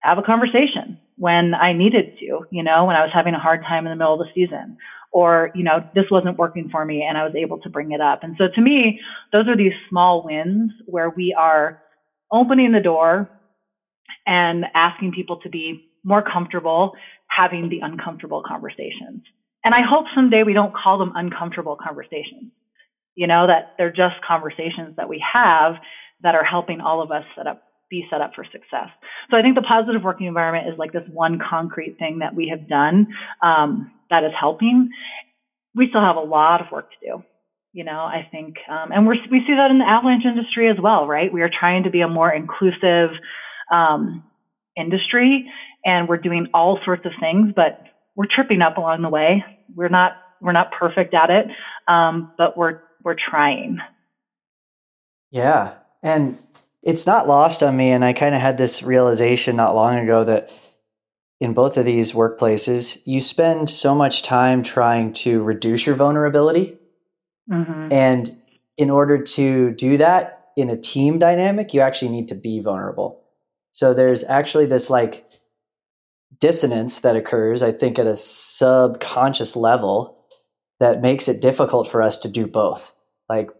[0.00, 3.62] have a conversation when I needed to, you know, when I was having a hard
[3.62, 4.76] time in the middle of the season
[5.12, 8.00] or, you know, this wasn't working for me and I was able to bring it
[8.00, 8.24] up.
[8.24, 8.98] And so to me,
[9.30, 11.78] those are these small wins where we are
[12.32, 13.30] opening the door
[14.26, 16.90] and asking people to be more comfortable
[17.28, 19.22] having the uncomfortable conversations.
[19.64, 22.50] And I hope someday we don't call them uncomfortable conversations.
[23.14, 25.74] You know, that they're just conversations that we have
[26.24, 28.88] that are helping all of us set up be set up for success.
[29.30, 32.48] So I think the positive working environment is like this one concrete thing that we
[32.48, 33.08] have done
[33.42, 34.88] um, that is helping.
[35.76, 37.22] We still have a lot of work to do.
[37.74, 40.76] You know, I think, um, and we we see that in the avalanche industry as
[40.82, 41.32] well, right?
[41.32, 43.10] We are trying to be a more inclusive
[43.70, 44.24] um,
[44.76, 45.50] industry,
[45.84, 47.80] and we're doing all sorts of things, but
[48.14, 49.44] we're tripping up along the way.
[49.74, 51.46] We're not we're not perfect at it,
[51.88, 53.78] um, but we're we're trying.
[55.30, 56.38] Yeah, and
[56.82, 57.90] it's not lost on me.
[57.90, 60.50] And I kind of had this realization not long ago that
[61.40, 66.78] in both of these workplaces, you spend so much time trying to reduce your vulnerability,
[67.50, 67.92] mm-hmm.
[67.92, 68.30] and
[68.76, 73.24] in order to do that in a team dynamic, you actually need to be vulnerable.
[73.72, 75.28] So there's actually this like
[76.38, 80.18] dissonance that occurs, I think, at a subconscious level
[80.78, 82.94] that makes it difficult for us to do both.
[83.28, 83.50] Like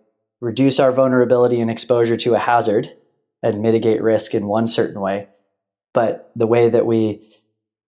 [0.40, 2.92] reduce our vulnerability and exposure to a hazard
[3.42, 5.28] and mitigate risk in one certain way.
[5.92, 7.28] But the way that we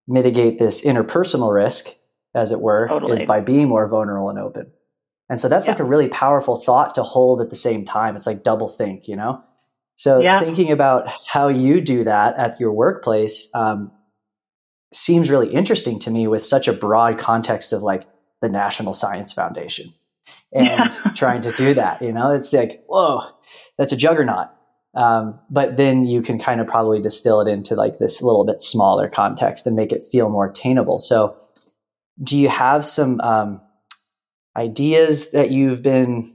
[0.07, 1.89] mitigate this interpersonal risk,
[2.35, 3.13] as it were, totally.
[3.13, 4.71] is by being more vulnerable and open.
[5.31, 5.73] And so that's yeah.
[5.73, 8.17] like a really powerful thought to hold at the same time.
[8.17, 9.43] It's like double think, you know?
[9.97, 10.41] So yeah.
[10.41, 13.93] thinking about how you do that at your workplace um,
[14.93, 18.05] seems really interesting to me with such a broad context of like
[18.43, 19.95] the National Science Foundation
[20.53, 21.13] and yeah.
[21.15, 22.03] trying to do that.
[22.03, 23.23] You know, it's like, whoa,
[23.79, 24.49] that's a juggernaut.
[24.95, 28.63] Um, but then you can kind of probably distill it into like this little bit
[28.63, 31.01] smaller context and make it feel more attainable.
[31.01, 31.37] So
[32.23, 33.61] do you have some um,
[34.57, 36.35] ideas that you've been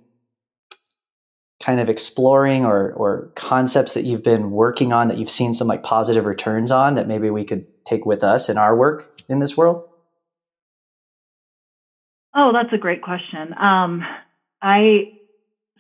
[1.61, 5.67] kind of exploring or or concepts that you've been working on that you've seen some
[5.67, 9.39] like positive returns on that maybe we could take with us in our work in
[9.39, 9.83] this world?
[12.35, 13.53] Oh, that's a great question.
[13.57, 14.03] Um,
[14.61, 15.13] I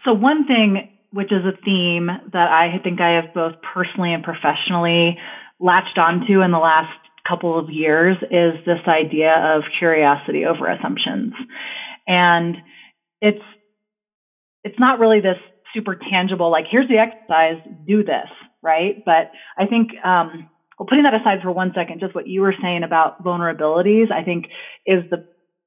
[0.05, 4.23] so one thing which is a theme that I think I have both personally and
[4.23, 5.17] professionally
[5.59, 6.93] latched onto in the last
[7.27, 11.33] couple of years is this idea of curiosity over assumptions.
[12.07, 12.55] And
[13.21, 13.43] it's
[14.63, 15.37] it's not really this
[15.73, 18.29] super tangible like here's the exercise, do this,
[18.61, 19.03] right?
[19.05, 22.55] But I think um well putting that aside for one second, just what you were
[22.61, 24.45] saying about vulnerabilities, I think
[24.85, 25.25] is the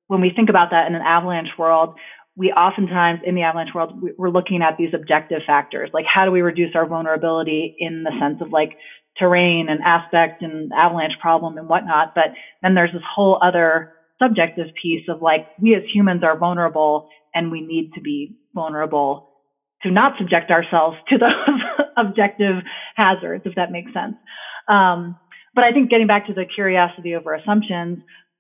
[0.09, 1.95] when we think about that in an avalanche world,
[2.37, 6.31] we oftentimes in the avalanche world we're looking at these objective factors like how do
[6.31, 8.71] we reduce our vulnerability in the sense of like
[9.19, 14.69] terrain and aspect and avalanche problem and whatnot but then there's this whole other subjective
[14.81, 19.29] piece of like we as humans are vulnerable and we need to be vulnerable
[19.83, 21.61] to not subject ourselves to those
[21.97, 22.63] objective
[22.95, 24.15] hazards if that makes sense.
[24.69, 25.19] Um,
[25.55, 27.99] but i think getting back to the curiosity over assumptions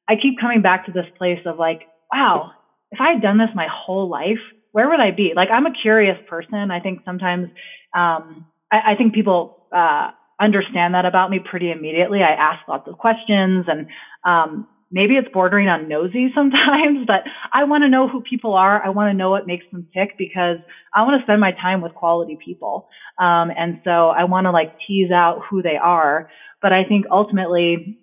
[0.08, 2.52] i keep coming back to this place of like wow
[2.92, 4.40] if I had done this my whole life,
[4.72, 5.32] where would I be?
[5.34, 6.70] Like, I'm a curious person.
[6.70, 7.48] I think sometimes,
[7.94, 12.20] um, I, I think people, uh, understand that about me pretty immediately.
[12.20, 13.86] I ask lots of questions and,
[14.24, 18.84] um, maybe it's bordering on nosy sometimes, but I want to know who people are.
[18.84, 20.58] I want to know what makes them tick because
[20.94, 22.88] I want to spend my time with quality people.
[23.18, 26.28] Um, and so I want to like tease out who they are.
[26.60, 27.98] But I think ultimately,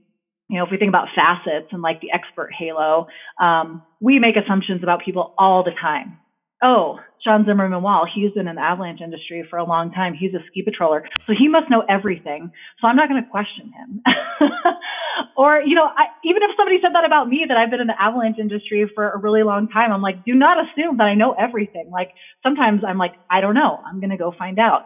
[0.50, 3.08] you know, if we think about facets and like the expert halo,
[3.40, 6.18] um, we make assumptions about people all the time.
[6.62, 10.14] Oh, Sean Zimmerman Wall, he's been in the avalanche industry for a long time.
[10.14, 11.02] He's a ski patroller.
[11.28, 12.52] So he must know everything.
[12.82, 14.02] So I'm not going to question him.
[15.38, 17.88] or, you know, I, even if somebody said that about me, that I've been in
[17.88, 21.16] the avalanche industry for a really long time, I'm like, do not assume that I
[21.16, 21.90] know everything.
[21.92, 22.10] Like
[22.44, 23.80] sometimes I'm like, I don't know.
[23.86, 24.86] I'm going to go find out.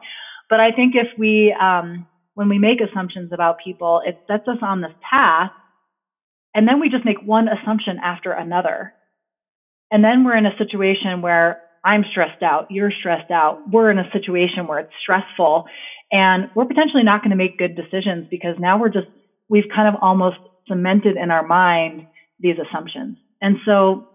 [0.49, 4.57] But I think if we, um, when we make assumptions about people, it sets us
[4.61, 5.51] on this path.
[6.55, 8.93] And then we just make one assumption after another.
[9.91, 13.99] And then we're in a situation where I'm stressed out, you're stressed out, we're in
[13.99, 15.65] a situation where it's stressful,
[16.11, 19.07] and we're potentially not going to make good decisions because now we're just,
[19.49, 22.07] we've kind of almost cemented in our mind
[22.39, 23.17] these assumptions.
[23.41, 24.07] And so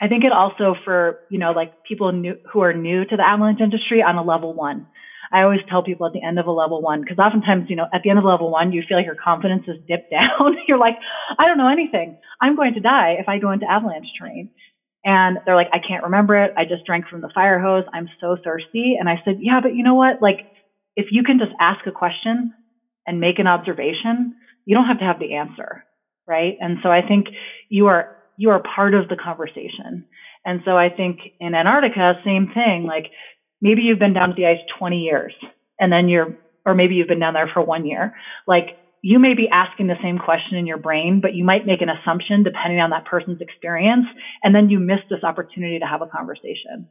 [0.00, 3.26] I think it also for, you know, like people new, who are new to the
[3.26, 4.86] avalanche industry on a level one,
[5.32, 7.86] I always tell people at the end of a level one, because oftentimes, you know,
[7.92, 10.56] at the end of level one, you feel like your confidence is dipped down.
[10.66, 10.96] You're like,
[11.38, 12.18] I don't know anything.
[12.40, 14.50] I'm going to die if I go into avalanche terrain.
[15.04, 16.52] And they're like, I can't remember it.
[16.56, 17.84] I just drank from the fire hose.
[17.92, 18.96] I'm so thirsty.
[18.98, 20.20] And I said, yeah, but you know what?
[20.20, 20.40] Like,
[20.96, 22.52] if you can just ask a question
[23.06, 25.84] and make an observation, you don't have to have the answer.
[26.26, 26.56] Right.
[26.60, 27.28] And so I think
[27.70, 30.04] you are, you are part of the conversation.
[30.44, 32.84] And so I think in Antarctica, same thing.
[32.86, 33.10] Like
[33.60, 35.32] maybe you've been down to the ice 20 years
[35.80, 38.14] and then you're, or maybe you've been down there for one year.
[38.46, 41.82] Like you may be asking the same question in your brain, but you might make
[41.82, 44.06] an assumption depending on that person's experience.
[44.42, 46.88] And then you miss this opportunity to have a conversation.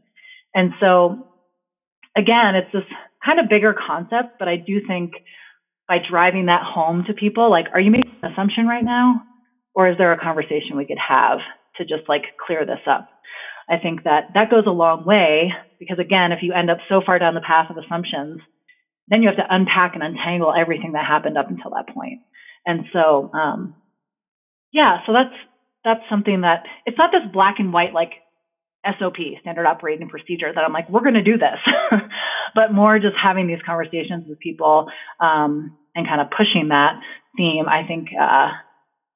[0.55, 1.27] And so
[2.15, 2.83] again, it's this
[3.23, 5.13] kind of bigger concept, but I do think
[5.87, 9.21] by driving that home to people, like, are you making an assumption right now?
[9.73, 11.39] Or is there a conversation we could have
[11.77, 13.09] to just like clear this up?
[13.69, 17.01] I think that that goes a long way because again, if you end up so
[17.05, 18.39] far down the path of assumptions,
[19.07, 22.19] then you have to unpack and untangle everything that happened up until that point.
[22.65, 23.75] And so, um,
[24.71, 25.33] yeah, so that's
[25.83, 28.11] that's something that it's not this black and white like
[28.99, 31.59] SOP, standard operating procedure, that I'm like, we're going to do this,
[32.55, 34.87] but more just having these conversations with people
[35.19, 36.99] um, and kind of pushing that
[37.35, 37.65] theme.
[37.67, 38.49] I think, uh,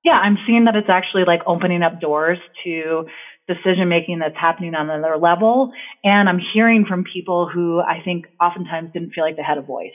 [0.04, 3.06] yeah, I'm seeing that it's actually like opening up doors to
[3.54, 5.72] decision making that's happening on another level.
[6.04, 9.62] And I'm hearing from people who I think oftentimes didn't feel like they had a
[9.62, 9.92] voice.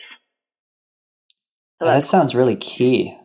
[1.80, 3.16] So that sounds really key,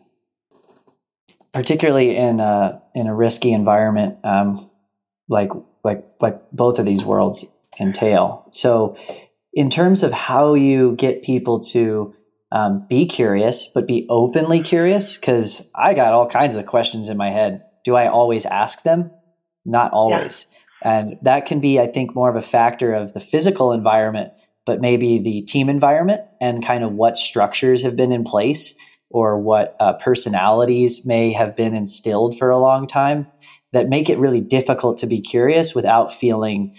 [1.52, 4.70] particularly in a in a risky environment um,
[5.28, 5.50] like
[5.82, 7.46] like like both of these worlds
[7.80, 8.46] entail.
[8.52, 8.96] So,
[9.54, 12.14] in terms of how you get people to
[12.52, 17.16] um, be curious, but be openly curious, because I got all kinds of questions in
[17.16, 17.64] my head.
[17.84, 19.10] Do I always ask them?
[19.64, 20.46] Not always.
[20.50, 20.58] Yeah.
[20.84, 24.32] And that can be, I think, more of a factor of the physical environment,
[24.66, 28.74] but maybe the team environment and kind of what structures have been in place
[29.10, 33.26] or what uh, personalities may have been instilled for a long time
[33.72, 36.74] that make it really difficult to be curious without feeling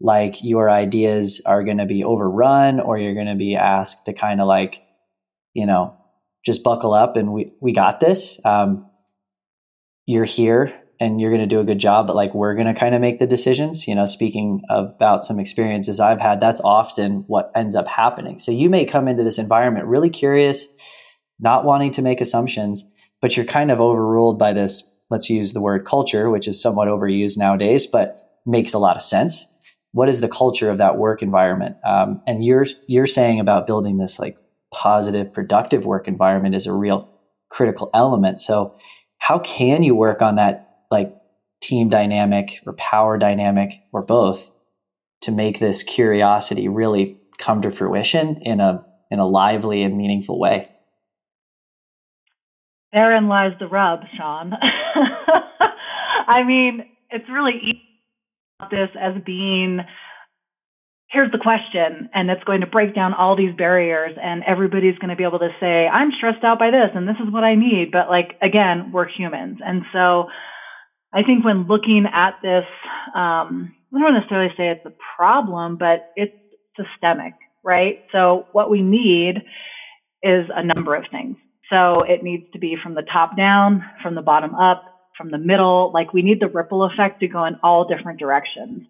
[0.00, 4.12] like your ideas are going to be overrun or you're going to be asked to
[4.12, 4.82] kind of like,
[5.52, 5.94] you know,
[6.44, 8.40] just buckle up and we, we got this.
[8.44, 8.86] Um,
[10.06, 12.78] you're here and you're going to do a good job, but like we're going to
[12.78, 13.88] kind of make the decisions.
[13.88, 18.38] You know, speaking of, about some experiences I've had, that's often what ends up happening.
[18.38, 20.68] So you may come into this environment really curious,
[21.38, 22.84] not wanting to make assumptions,
[23.22, 24.86] but you're kind of overruled by this.
[25.08, 29.02] Let's use the word culture, which is somewhat overused nowadays, but makes a lot of
[29.02, 29.46] sense.
[29.92, 31.76] What is the culture of that work environment?
[31.84, 34.36] Um, and you're you're saying about building this like
[34.72, 37.08] positive, productive work environment is a real
[37.48, 38.40] critical element.
[38.40, 38.76] So,
[39.18, 41.14] how can you work on that like
[41.60, 44.50] team dynamic or power dynamic or both
[45.22, 50.38] to make this curiosity really come to fruition in a in a lively and meaningful
[50.38, 50.68] way?
[52.92, 54.52] Therein lies the rub, Sean.
[56.26, 57.90] I mean, it's really easy
[58.70, 59.80] this as being
[61.10, 65.08] here's the question and it's going to break down all these barriers and everybody's going
[65.08, 67.54] to be able to say i'm stressed out by this and this is what i
[67.54, 70.26] need but like again we're humans and so
[71.12, 72.64] i think when looking at this
[73.14, 76.34] um, i don't necessarily say it's a problem but it's
[76.76, 77.34] systemic
[77.64, 79.36] right so what we need
[80.22, 81.36] is a number of things
[81.70, 84.84] so it needs to be from the top down from the bottom up
[85.20, 85.90] from the middle.
[85.92, 88.86] Like we need the ripple effect to go in all different directions.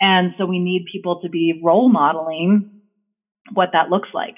[0.00, 2.70] And so we need people to be role modeling
[3.52, 4.36] what that looks like,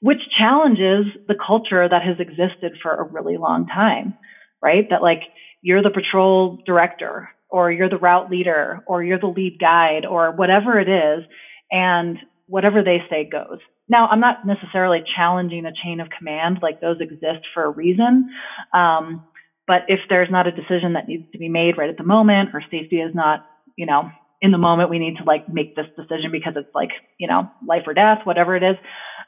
[0.00, 4.14] which challenges the culture that has existed for a really long time,
[4.62, 4.84] right?
[4.90, 5.22] That like
[5.62, 10.32] you're the patrol director or you're the route leader or you're the lead guide or
[10.32, 11.24] whatever it is.
[11.70, 12.18] And
[12.52, 13.58] whatever they say goes.
[13.88, 18.28] Now, I'm not necessarily challenging a chain of command, like those exist for a reason.
[18.74, 19.24] Um,
[19.66, 22.50] but if there's not a decision that needs to be made right at the moment,
[22.52, 23.46] or safety is not,
[23.76, 24.10] you know,
[24.42, 27.48] in the moment, we need to like make this decision because it's like, you know,
[27.66, 28.76] life or death, whatever it is.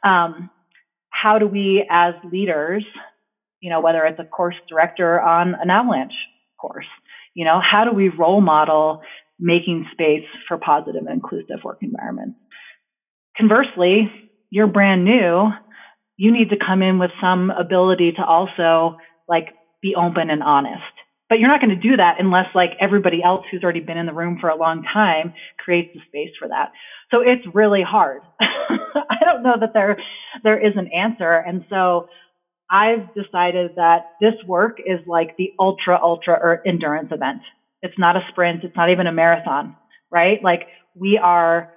[0.03, 0.51] Um,
[1.09, 2.85] how do we, as leaders,
[3.65, 6.13] you know, whether it's a course director on an avalanche
[6.61, 6.85] course,
[7.33, 9.01] you know, how do we role model
[9.41, 12.37] making space for positive and inclusive work environments?
[13.39, 14.13] Conversely,
[14.51, 15.49] you're brand new,
[16.19, 18.97] you need to come in with some ability to also
[19.27, 19.47] like
[19.81, 20.83] be open and honest.
[21.31, 24.05] But you're not going to do that unless like everybody else who's already been in
[24.05, 26.69] the room for a long time creates the space for that.
[27.11, 28.21] So it's really hard.
[28.41, 29.97] I don't know that there
[30.43, 31.33] there is an answer.
[31.33, 32.09] And so
[32.75, 37.43] I've decided that this work is like the ultra ultra endurance event.
[37.83, 39.77] It's not a sprint, it's not even a marathon,
[40.11, 40.43] right?
[40.43, 40.63] Like
[40.97, 41.69] we are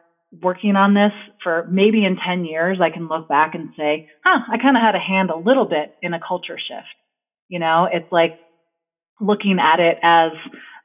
[0.42, 1.12] working on this
[1.44, 4.82] for maybe in 10 years I can look back and say, "Huh, I kind of
[4.82, 6.88] had a hand a little bit in a culture shift."
[7.48, 8.34] You know, it's like
[9.22, 10.32] looking at it as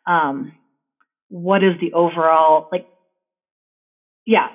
[0.07, 0.53] um,
[1.31, 2.85] what is the overall like
[4.27, 4.49] yeah,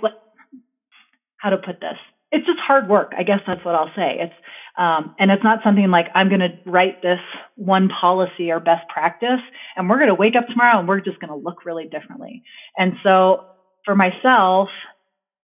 [1.37, 1.97] how to put this.
[2.31, 3.13] It's just hard work.
[3.17, 4.17] I guess that's what I'll say.
[4.19, 4.33] It's
[4.77, 7.19] um, and it's not something like I'm going to write this
[7.55, 9.41] one policy or best practice,
[9.75, 12.43] and we're going to wake up tomorrow and we're just going to look really differently.
[12.77, 13.45] And so
[13.85, 14.69] for myself,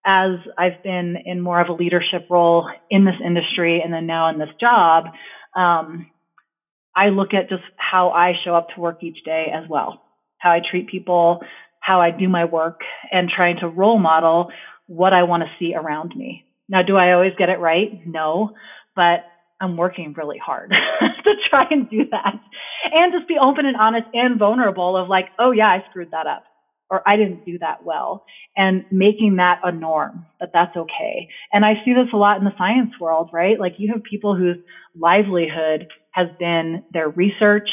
[0.06, 4.30] as I've been in more of a leadership role in this industry and then now
[4.30, 5.06] in this job,
[5.56, 6.12] um,
[6.96, 10.02] I look at just how I show up to work each day as well,
[10.38, 11.40] how I treat people,
[11.80, 12.82] how I do my work,
[13.12, 14.52] and trying to role model
[14.88, 16.46] what I want to see around me.
[16.70, 17.89] Now, do I always get it right?
[18.05, 18.51] No,
[18.95, 19.22] but
[19.61, 20.72] I'm working really hard
[21.24, 22.34] to try and do that.
[22.91, 26.28] And just be open and honest and vulnerable of like, oh yeah, I screwed that
[26.28, 26.43] up
[26.89, 28.24] or I didn't do that well
[28.55, 31.28] and making that a norm that that's okay.
[31.51, 33.59] And I see this a lot in the science world, right?
[33.59, 34.57] Like you have people whose
[34.95, 37.70] livelihood has been their research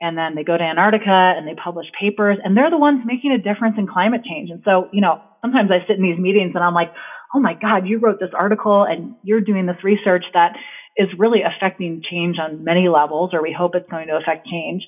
[0.00, 3.32] and then they go to Antarctica and they publish papers and they're the ones making
[3.32, 4.50] a difference in climate change.
[4.50, 6.90] And so, you know, sometimes I sit in these meetings and I'm like,
[7.34, 10.52] oh my God, you wrote this article and you're doing this research that
[10.96, 14.84] is really affecting change on many levels, or we hope it's going to affect change.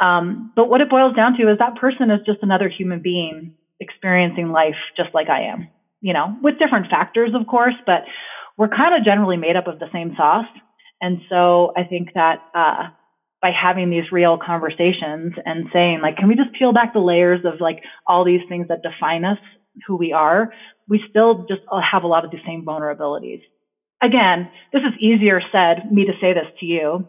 [0.00, 3.54] Um, but what it boils down to is that person is just another human being
[3.80, 5.68] experiencing life just like I am,
[6.00, 8.02] you know, with different factors, of course, but
[8.56, 10.48] we're kind of generally made up of the same sauce.
[11.00, 12.88] And so I think that uh,
[13.42, 17.40] by having these real conversations and saying, like, can we just peel back the layers
[17.44, 19.38] of like all these things that define us,
[19.86, 20.52] who we are,
[20.88, 23.42] we still just have a lot of the same vulnerabilities.
[24.02, 27.08] Again, this is easier said, me to say this to you.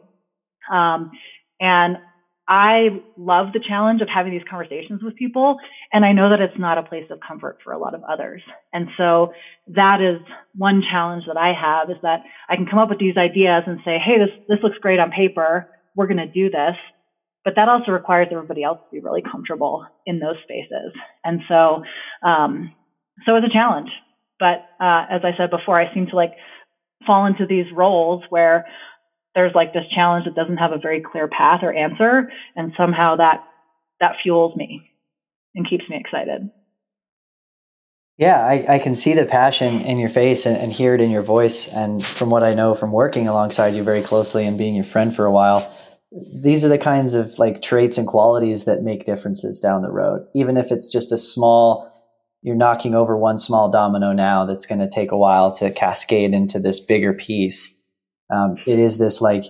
[0.71, 1.11] Um,
[1.59, 1.97] and
[2.47, 5.57] I love the challenge of having these conversations with people.
[5.93, 8.41] And I know that it's not a place of comfort for a lot of others.
[8.73, 9.31] And so
[9.67, 10.19] that is
[10.55, 13.79] one challenge that I have is that I can come up with these ideas and
[13.85, 15.69] say, Hey, this, this looks great on paper.
[15.95, 16.75] We're going to do this.
[17.43, 20.93] But that also requires everybody else to be really comfortable in those spaces.
[21.23, 21.83] And so,
[22.27, 22.73] um,
[23.25, 23.89] so it's a challenge.
[24.39, 26.33] But, uh, as I said before, I seem to like
[27.05, 28.65] fall into these roles where
[29.33, 33.15] there's like this challenge that doesn't have a very clear path or answer and somehow
[33.15, 33.43] that
[33.99, 34.89] that fuels me
[35.55, 36.49] and keeps me excited.
[38.17, 41.09] Yeah, I, I can see the passion in your face and, and hear it in
[41.09, 41.67] your voice.
[41.67, 45.15] And from what I know from working alongside you very closely and being your friend
[45.15, 45.71] for a while,
[46.11, 50.25] these are the kinds of like traits and qualities that make differences down the road.
[50.35, 51.89] Even if it's just a small,
[52.41, 56.33] you're knocking over one small domino now that's going to take a while to cascade
[56.33, 57.77] into this bigger piece.
[58.29, 59.45] Um, it is this like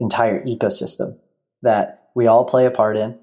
[0.00, 1.18] entire ecosystem
[1.62, 3.18] that we all play a part in.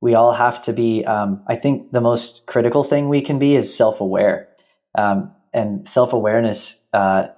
[0.00, 3.56] We all have to be, um, I think the most critical thing we can be
[3.56, 4.48] is self aware.
[4.96, 7.28] Um, and self awareness uh,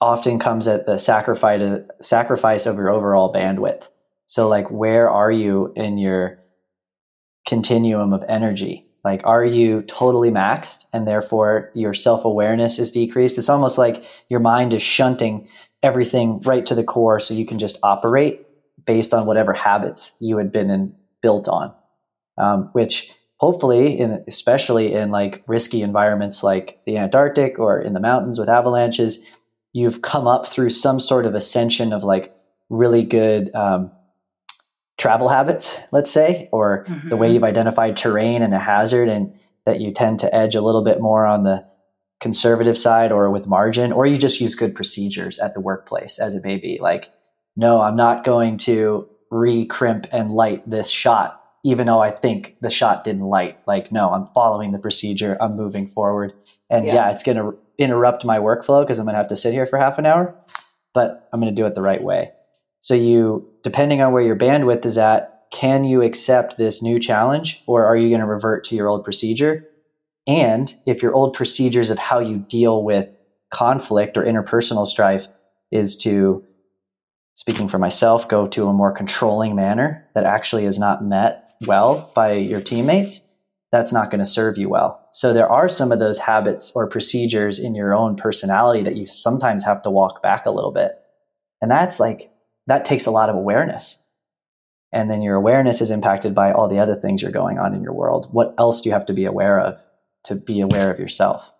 [0.00, 3.88] often comes at the sacrifice, sacrifice of your overall bandwidth.
[4.26, 6.38] So, like, where are you in your
[7.46, 8.86] continuum of energy?
[9.04, 13.38] Like, are you totally maxed and therefore your self awareness is decreased?
[13.38, 15.48] It's almost like your mind is shunting
[15.82, 18.46] everything right to the core so you can just operate
[18.84, 21.72] based on whatever habits you had been in, built on,
[22.36, 28.00] um, which hopefully, in, especially in like risky environments like the Antarctic or in the
[28.00, 29.24] mountains with avalanches,
[29.72, 32.34] you've come up through some sort of ascension of like
[32.70, 33.90] really good um,
[34.96, 37.08] travel habits, let's say, or mm-hmm.
[37.08, 37.34] the way mm-hmm.
[37.34, 39.32] you've identified terrain and a hazard, and
[39.64, 41.66] that you tend to edge a little bit more on the
[42.20, 46.34] conservative side or with margin, or you just use good procedures at the workplace, as
[46.34, 46.78] it may be.
[46.80, 47.10] Like,
[47.54, 52.70] no, I'm not going to re-crimp and light this shot, even though I think the
[52.70, 53.58] shot didn't light.
[53.66, 55.36] Like, no, I'm following the procedure.
[55.40, 56.32] I'm moving forward.
[56.70, 59.36] And yeah, yeah it's going to interrupt my workflow because I'm going to have to
[59.36, 60.34] sit here for half an hour,
[60.92, 62.32] but I'm going to do it the right way.
[62.80, 67.62] So you, depending on where your bandwidth is at, can you accept this new challenge
[67.66, 69.66] or are you going to revert to your old procedure?
[70.26, 73.08] And if your old procedures of how you deal with
[73.50, 75.26] conflict or interpersonal strife
[75.70, 76.44] is to,
[77.34, 82.12] speaking for myself, go to a more controlling manner that actually is not met well
[82.14, 83.26] by your teammates,
[83.70, 85.06] that's not going to serve you well.
[85.12, 89.06] So there are some of those habits or procedures in your own personality that you
[89.06, 90.92] sometimes have to walk back a little bit.
[91.60, 92.30] And that's like,
[92.66, 94.02] that takes a lot of awareness.
[94.92, 97.82] And then your awareness is impacted by all the other things you're going on in
[97.82, 98.28] your world.
[98.32, 99.80] What else do you have to be aware of
[100.24, 101.52] to be aware of yourself?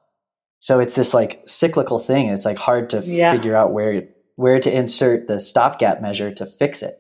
[0.61, 2.29] So it's this like cyclical thing.
[2.29, 3.33] It's like hard to yeah.
[3.33, 6.95] figure out where where to insert the stopgap measure to fix it.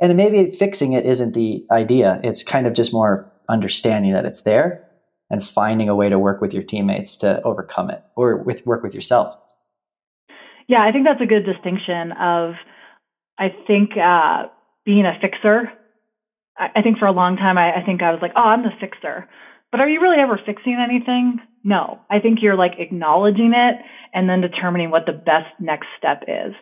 [0.00, 2.20] And maybe fixing it isn't the idea.
[2.22, 4.88] It's kind of just more understanding that it's there
[5.30, 8.82] and finding a way to work with your teammates to overcome it or with work
[8.82, 9.36] with yourself.
[10.68, 12.54] Yeah, I think that's a good distinction of
[13.38, 14.48] I think uh,
[14.84, 15.72] being a fixer.
[16.56, 18.62] I, I, think for a long time I, I think I was like, oh, I'm
[18.62, 19.28] the fixer.
[19.70, 21.40] But are you really ever fixing anything?
[21.64, 22.00] No.
[22.10, 23.76] I think you're like acknowledging it
[24.12, 26.54] and then determining what the best next step is.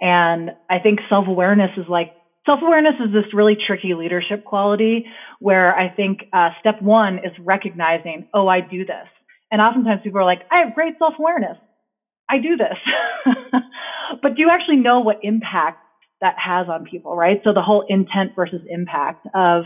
[0.00, 2.12] And I think self awareness is like
[2.46, 5.06] self awareness is this really tricky leadership quality
[5.38, 9.08] where I think uh, step one is recognizing, oh, I do this.
[9.50, 11.58] And oftentimes people are like, I have great self awareness.
[12.28, 12.78] I do this.
[14.22, 15.78] but do you actually know what impact
[16.20, 17.40] that has on people, right?
[17.44, 19.64] So the whole intent versus impact of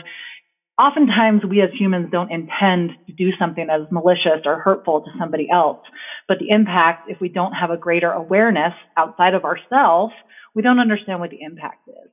[0.79, 5.49] oftentimes we as humans don't intend to do something as malicious or hurtful to somebody
[5.53, 5.81] else.
[6.29, 10.13] But the impact, if we don't have a greater awareness outside of ourselves,
[10.55, 12.11] we don't understand what the impact is.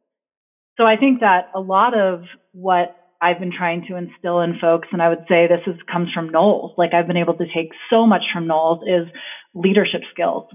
[0.78, 4.88] So I think that a lot of what I've been trying to instill in folks,
[4.92, 7.70] and I would say this is, comes from NOLS, like I've been able to take
[7.90, 9.08] so much from NOLS is
[9.54, 10.50] leadership skills.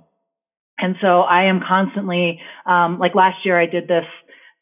[0.78, 4.04] And so I am constantly, um, like last year, I did this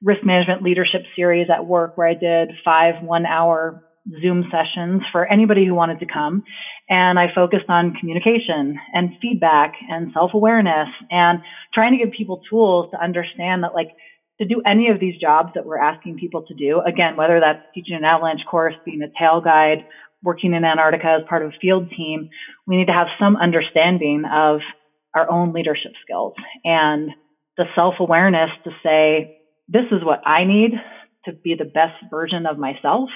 [0.02, 3.82] risk management leadership series at work where I did five one hour
[4.22, 6.44] Zoom sessions for anybody who wanted to come.
[6.88, 11.40] And I focused on communication and feedback and self awareness and
[11.74, 13.88] trying to give people tools to understand that, like,
[14.38, 17.64] to do any of these jobs that we're asking people to do, again, whether that's
[17.74, 19.86] teaching an avalanche course, being a tail guide,
[20.22, 22.28] working in Antarctica as part of a field team,
[22.66, 24.60] we need to have some understanding of
[25.14, 26.34] our own leadership skills
[26.64, 27.10] and
[27.56, 30.72] the self awareness to say, this is what I need
[31.24, 33.08] to be the best version of myself.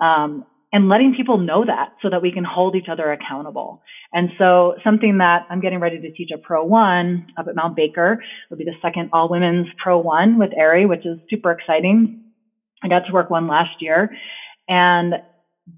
[0.00, 3.82] Um, and letting people know that so that we can hold each other accountable.
[4.12, 7.76] And so something that I'm getting ready to teach a Pro One up at Mount
[7.76, 12.22] Baker will be the second all women's Pro One with AIARE, which is super exciting.
[12.82, 14.10] I got to work one last year.
[14.68, 15.14] And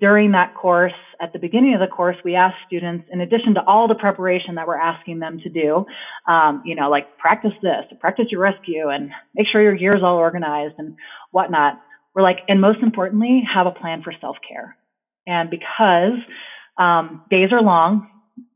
[0.00, 3.60] during that course, at the beginning of the course, we asked students, in addition to
[3.66, 5.84] all the preparation that we're asking them to do,
[6.26, 10.02] um, you know, like practice this, practice your rescue, and make sure your gear is
[10.02, 10.96] all organized and
[11.30, 11.80] whatnot.
[12.14, 14.76] We're like, and most importantly, have a plan for self care.
[15.26, 16.18] And because
[16.78, 18.08] um, days are long,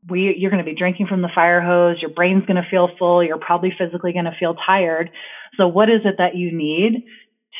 [0.09, 1.97] we you're going to be drinking from the fire hose.
[2.01, 3.23] Your brain's going to feel full.
[3.23, 5.09] You're probably physically going to feel tired.
[5.57, 7.03] So, what is it that you need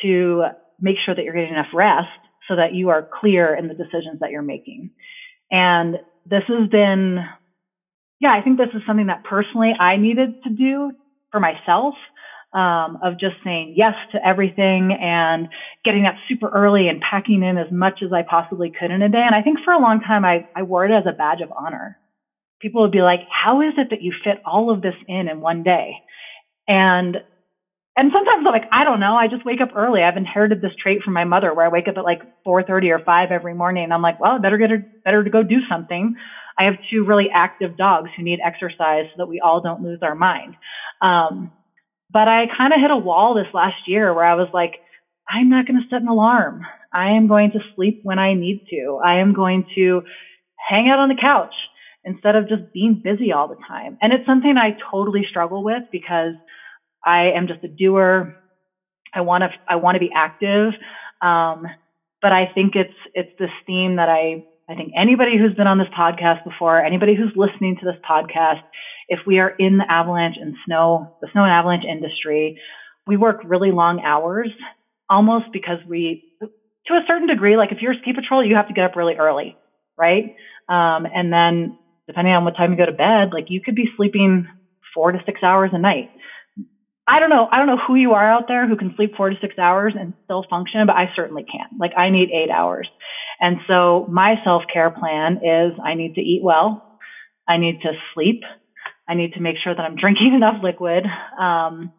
[0.02, 0.46] to
[0.80, 2.08] make sure that you're getting enough rest
[2.48, 4.92] so that you are clear in the decisions that you're making.
[5.52, 5.96] And
[6.26, 7.20] this has been,
[8.20, 10.92] yeah, I think this is something that personally I needed to do
[11.32, 11.96] for myself.
[12.54, 15.48] Um, of just saying yes to everything and
[15.86, 19.10] getting up super early and packing in as much as I possibly could in a
[19.10, 19.22] day.
[19.26, 21.52] And I think for a long time I, I wore it as a badge of
[21.56, 21.98] honor.
[22.62, 25.42] People would be like, how is it that you fit all of this in in
[25.42, 25.96] one day?
[26.68, 27.18] And
[27.98, 29.16] and sometimes I'm like, I don't know.
[29.16, 30.04] I just wake up early.
[30.04, 33.00] I've inherited this trait from my mother where I wake up at like 4:30 or
[33.00, 33.84] 5 every morning.
[33.86, 36.12] And I'm like, well, I better get her, better to go do something.
[36.60, 40.00] I have two really active dogs who need exercise so that we all don't lose
[40.04, 40.56] our mind.
[41.02, 41.52] Um,
[42.12, 44.74] but I kind of hit a wall this last year where I was like,
[45.30, 46.62] I'm not going to set an alarm.
[46.94, 49.00] I am going to sleep when I need to.
[49.04, 50.02] I am going to
[50.58, 51.54] hang out on the couch
[52.04, 53.98] instead of just being busy all the time.
[54.02, 56.34] And it's something I totally struggle with because
[57.06, 58.34] I am just a doer.
[59.14, 60.74] I want to I want to be active.
[61.22, 61.66] Um,
[62.22, 65.78] but I think it's it's this theme that I I think anybody who's been on
[65.78, 68.60] this podcast before, anybody who's listening to this podcast,
[69.08, 72.56] if we are in the avalanche and snow, the snow and avalanche industry,
[73.08, 74.52] we work really long hours
[75.10, 76.20] almost because we,
[76.88, 78.96] to a certain degree, like if you're a ski patrol, you have to get up
[78.96, 79.56] really early,
[79.98, 80.26] right?
[80.70, 81.78] Um, and then
[82.08, 84.46] depending on what time you go to bed, like you could be sleeping
[84.94, 86.08] four to six hours a night.
[87.08, 87.48] I don't know.
[87.52, 89.94] I don't know who you are out there who can sleep four to six hours
[89.98, 91.70] and still function, but I certainly can't.
[91.80, 92.90] Like I need eight hours.
[93.40, 96.82] And so my self care plan is I need to eat well.
[97.48, 98.42] I need to sleep.
[99.08, 101.06] I need to make sure that I'm drinking enough liquid.
[101.40, 101.92] Um,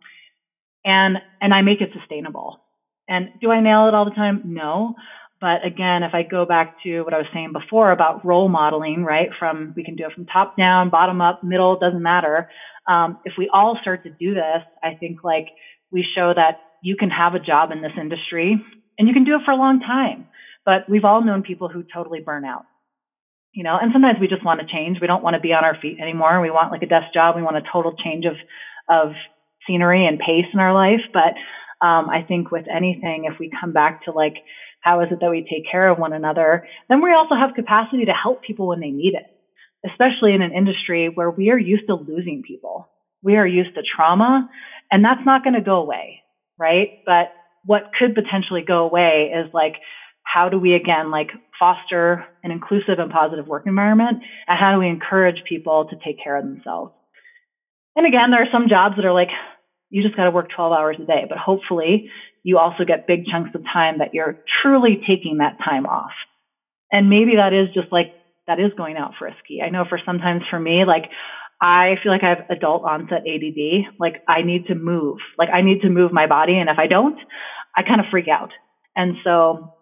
[0.85, 2.61] and, and I make it sustainable.
[3.09, 4.43] And do I nail it all the time?
[4.45, 4.95] No.
[5.41, 9.05] But again, if I go back to what I was saying before about role modeling,
[9.05, 9.29] right?
[9.39, 12.51] From, we can do it from top down, bottom up, middle, doesn't matter.
[12.89, 15.47] Um, if we all start to do this, I think like
[15.93, 18.61] we show that you can have a job in this industry
[18.99, 20.27] and you can do it for a long time.
[20.65, 22.65] But we've all known people who totally burn out,
[23.53, 24.99] you know, and sometimes we just want to change.
[25.01, 26.40] We don't want to be on our feet anymore.
[26.40, 27.36] We want like a desk job.
[27.36, 28.36] We want a total change of,
[28.88, 29.14] of
[29.66, 31.01] scenery and pace in our life.
[31.12, 31.34] But
[31.84, 34.34] um, I think with anything, if we come back to like,
[34.80, 36.66] how is it that we take care of one another?
[36.88, 39.26] Then we also have capacity to help people when they need it
[39.86, 42.88] especially in an industry where we are used to losing people.
[43.22, 44.49] We are used to trauma
[44.90, 46.22] and that's not going to go away,
[46.59, 47.01] right?
[47.05, 47.32] But
[47.64, 49.74] what could potentially go away is like,
[50.33, 54.18] how do we again like foster an inclusive and positive work environment?
[54.47, 56.93] And how do we encourage people to take care of themselves?
[57.97, 59.31] And again, there are some jobs that are like,
[59.91, 62.11] you just got to work 12 hours a day, but hopefully
[62.43, 66.12] you also get big chunks of time that you're truly taking that time off.
[66.93, 68.12] And maybe that is just like
[68.47, 69.62] that is going out for a ski.
[69.64, 71.05] I know for sometimes for me, like
[71.61, 73.95] I feel like I have adult onset ADD.
[73.99, 75.18] Like I need to move.
[75.39, 76.59] Like I need to move my body.
[76.59, 77.18] And if I don't,
[77.74, 78.51] I kind of freak out.
[78.95, 79.74] And so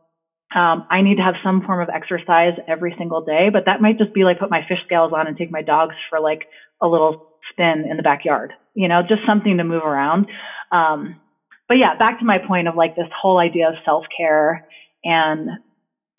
[0.55, 3.99] um, I need to have some form of exercise every single day, but that might
[3.99, 6.43] just be like put my fish scales on and take my dogs for like
[6.81, 10.27] a little spin in the backyard, you know, just something to move around.
[10.71, 11.21] Um,
[11.69, 14.69] but yeah, back to my point of like this whole idea of self care.
[15.05, 15.51] And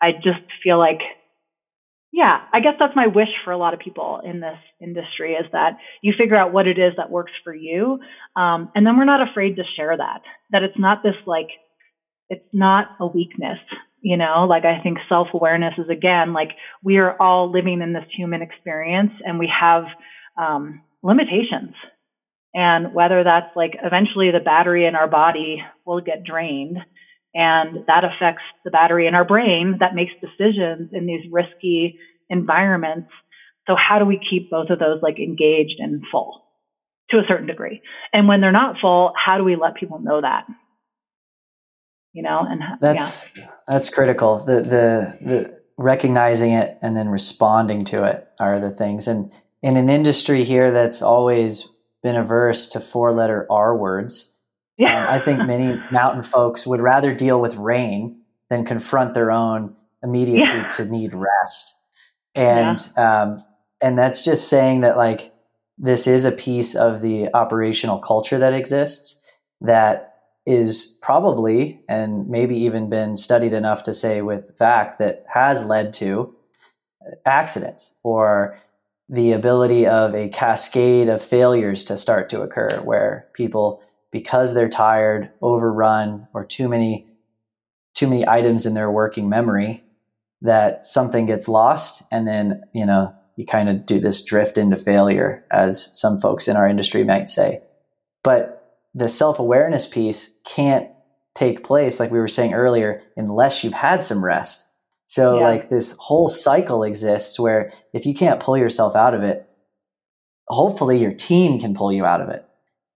[0.00, 1.00] I just feel like
[2.12, 5.44] yeah, I guess that's my wish for a lot of people in this industry is
[5.52, 7.98] that you figure out what it is that works for you.
[8.34, 11.48] Um, and then we're not afraid to share that, that it's not this like,
[12.30, 13.58] it's not a weakness,
[14.00, 16.50] you know, like I think self awareness is again, like
[16.82, 19.84] we are all living in this human experience and we have,
[20.40, 21.74] um, limitations.
[22.54, 26.78] And whether that's like eventually the battery in our body will get drained
[27.34, 31.98] and that affects the battery in our brain that makes decisions in these risky
[32.30, 33.10] environments.
[33.66, 36.42] So how do we keep both of those like engaged and full
[37.10, 37.82] to a certain degree?
[38.12, 40.46] And when they're not full, how do we let people know that?
[42.18, 43.46] You know, and that's yeah.
[43.68, 44.38] that's critical.
[44.44, 49.06] The the the recognizing it and then responding to it are the things.
[49.06, 49.30] And
[49.62, 51.70] in an industry here that's always
[52.02, 54.34] been averse to four letter R words,
[54.78, 55.04] yeah.
[55.04, 59.76] Um, I think many mountain folks would rather deal with rain than confront their own
[60.02, 60.68] immediacy yeah.
[60.70, 61.72] to need rest.
[62.34, 63.22] And yeah.
[63.22, 63.44] um,
[63.80, 65.32] and that's just saying that like
[65.78, 69.24] this is a piece of the operational culture that exists
[69.60, 70.07] that
[70.48, 75.92] is probably and maybe even been studied enough to say with fact that has led
[75.92, 76.34] to
[77.26, 78.58] accidents or
[79.10, 84.70] the ability of a cascade of failures to start to occur where people because they're
[84.70, 87.06] tired, overrun, or too many
[87.94, 89.84] too many items in their working memory
[90.40, 94.78] that something gets lost and then, you know, you kind of do this drift into
[94.78, 97.60] failure as some folks in our industry might say.
[98.22, 98.57] But
[98.98, 100.90] the self-awareness piece can't
[101.34, 104.66] take place, like we were saying earlier, unless you've had some rest.
[105.06, 105.44] So, yeah.
[105.44, 109.48] like, this whole cycle exists where if you can't pull yourself out of it,
[110.48, 112.44] hopefully your team can pull you out of it.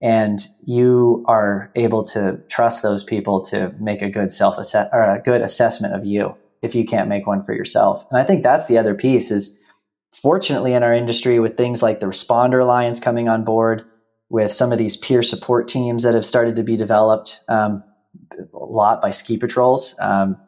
[0.02, 5.02] And you are able to trust those people to make a good self assess or
[5.02, 8.04] a good assessment of you if you can't make one for yourself.
[8.10, 9.60] And I think that's the other piece is
[10.12, 13.84] fortunately in our industry with things like the responder alliance coming on board
[14.32, 17.84] with some of these peer support teams that have started to be developed um,
[18.32, 20.38] a lot by ski patrols um,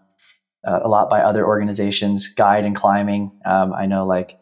[0.67, 3.31] uh, a lot by other organizations guide and climbing.
[3.45, 4.39] Um, i know like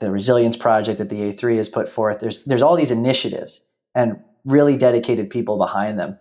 [0.00, 3.64] the resilience project that the a3 has put forth there's there's all these initiatives
[3.94, 6.18] and really dedicated people behind them.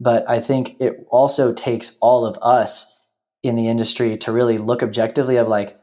[0.00, 2.98] But i think it also takes all of us
[3.44, 5.78] in the industry to really look objectively of like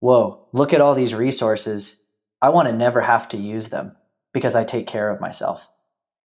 [0.00, 2.04] whoa look at all these resources.
[2.40, 3.96] I want to never have to use them
[4.32, 5.68] because I take care of myself.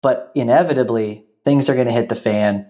[0.02, 2.66] But inevitably, things are going to hit the fan.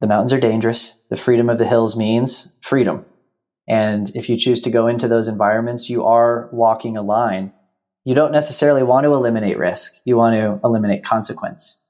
[0.00, 1.02] The mountains are dangerous.
[1.10, 3.04] The freedom of the hills means freedom.
[3.66, 7.52] And if you choose to go into those environments, you are walking a line.
[8.04, 9.94] You don't necessarily want to eliminate risk.
[10.04, 11.82] You want to eliminate consequence.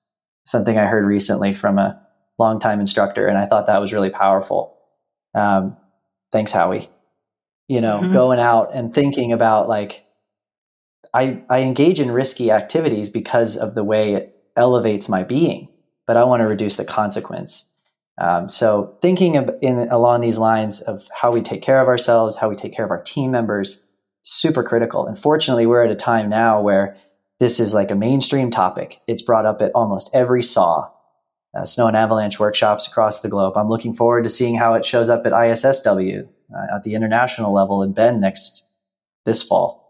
[0.44, 2.00] Something I heard recently from a
[2.38, 4.78] longtime instructor, and I thought that was really powerful.
[5.34, 5.76] Um,
[6.30, 6.88] thanks, Howie.
[7.66, 8.12] You know, mm-hmm.
[8.12, 10.04] going out and thinking about like,
[11.14, 15.68] I, I engage in risky activities because of the way it elevates my being,
[16.06, 17.70] but I want to reduce the consequence.
[18.18, 22.36] Um, so thinking of in, along these lines of how we take care of ourselves,
[22.36, 23.86] how we take care of our team members,
[24.22, 25.06] super critical.
[25.06, 26.96] And fortunately, we're at a time now where
[27.38, 29.00] this is like a mainstream topic.
[29.06, 30.90] It's brought up at almost every SAW,
[31.56, 33.56] uh, snow and avalanche workshops across the globe.
[33.56, 37.52] I'm looking forward to seeing how it shows up at ISSW uh, at the international
[37.52, 38.66] level in Bend next
[39.24, 39.83] this fall.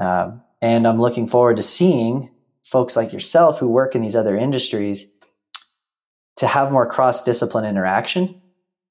[0.00, 2.30] Um, and I'm looking forward to seeing
[2.64, 5.12] folks like yourself who work in these other industries
[6.36, 8.40] to have more cross discipline interaction,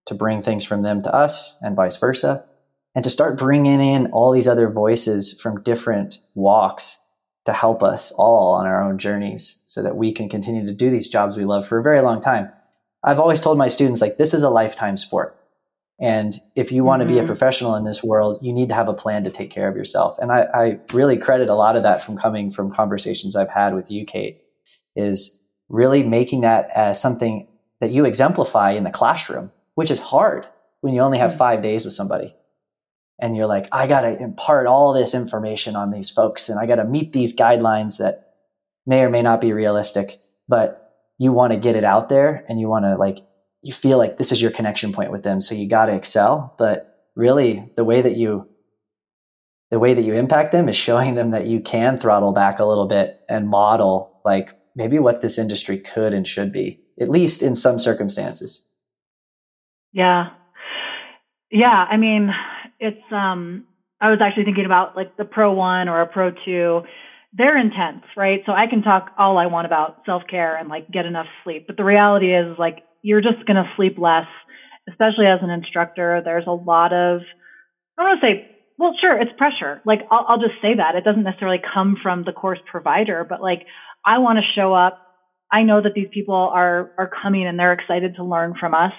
[0.06, 2.46] to bring things from them to us and vice versa,
[2.94, 7.04] and to start bringing in all these other voices from different walks
[7.46, 10.90] to help us all on our own journeys so that we can continue to do
[10.90, 12.52] these jobs we love for a very long time.
[13.04, 15.39] I've always told my students, like, this is a lifetime sport.
[16.00, 17.28] And if you want to be a mm-hmm.
[17.28, 20.18] professional in this world, you need to have a plan to take care of yourself.
[20.20, 23.76] And I, I, really credit a lot of that from coming from conversations I've had
[23.76, 24.42] with you, Kate,
[24.96, 27.48] is really making that as something
[27.82, 30.48] that you exemplify in the classroom, which is hard
[30.82, 31.38] when you only have mm.
[31.38, 32.34] five days with somebody.
[33.22, 36.66] And you're like, I got to impart all this information on these folks and I
[36.66, 38.36] got to meet these guidelines that
[38.86, 42.60] may or may not be realistic, but you want to get it out there and
[42.60, 43.20] you want to like
[43.62, 46.54] you feel like this is your connection point with them so you got to excel
[46.58, 48.48] but really the way that you
[49.72, 52.66] the way that you impact them is showing them that you can throttle back a
[52.66, 57.42] little bit and model like maybe what this industry could and should be at least
[57.42, 58.68] in some circumstances.
[59.94, 60.30] Yeah.
[61.52, 62.30] Yeah i mean
[62.80, 63.66] it's um
[64.00, 66.82] i was actually thinking about like the pro one or a pro two.
[67.34, 68.42] They're intense right?
[68.46, 71.78] So i can talk all i want about self-care and like get enough sleep but
[71.78, 74.28] the reality is like you're just going to sleep less,
[74.90, 76.22] especially as an instructor.
[76.24, 77.22] There's a lot of,
[77.98, 79.82] I don't want to say, well, sure, it's pressure.
[79.86, 80.96] Like, I'll, I'll just say that.
[80.96, 83.66] It doesn't necessarily come from the course provider, but like,
[84.06, 85.06] I want to show up.
[85.52, 88.94] I know that these people are, are coming and they're excited to learn from us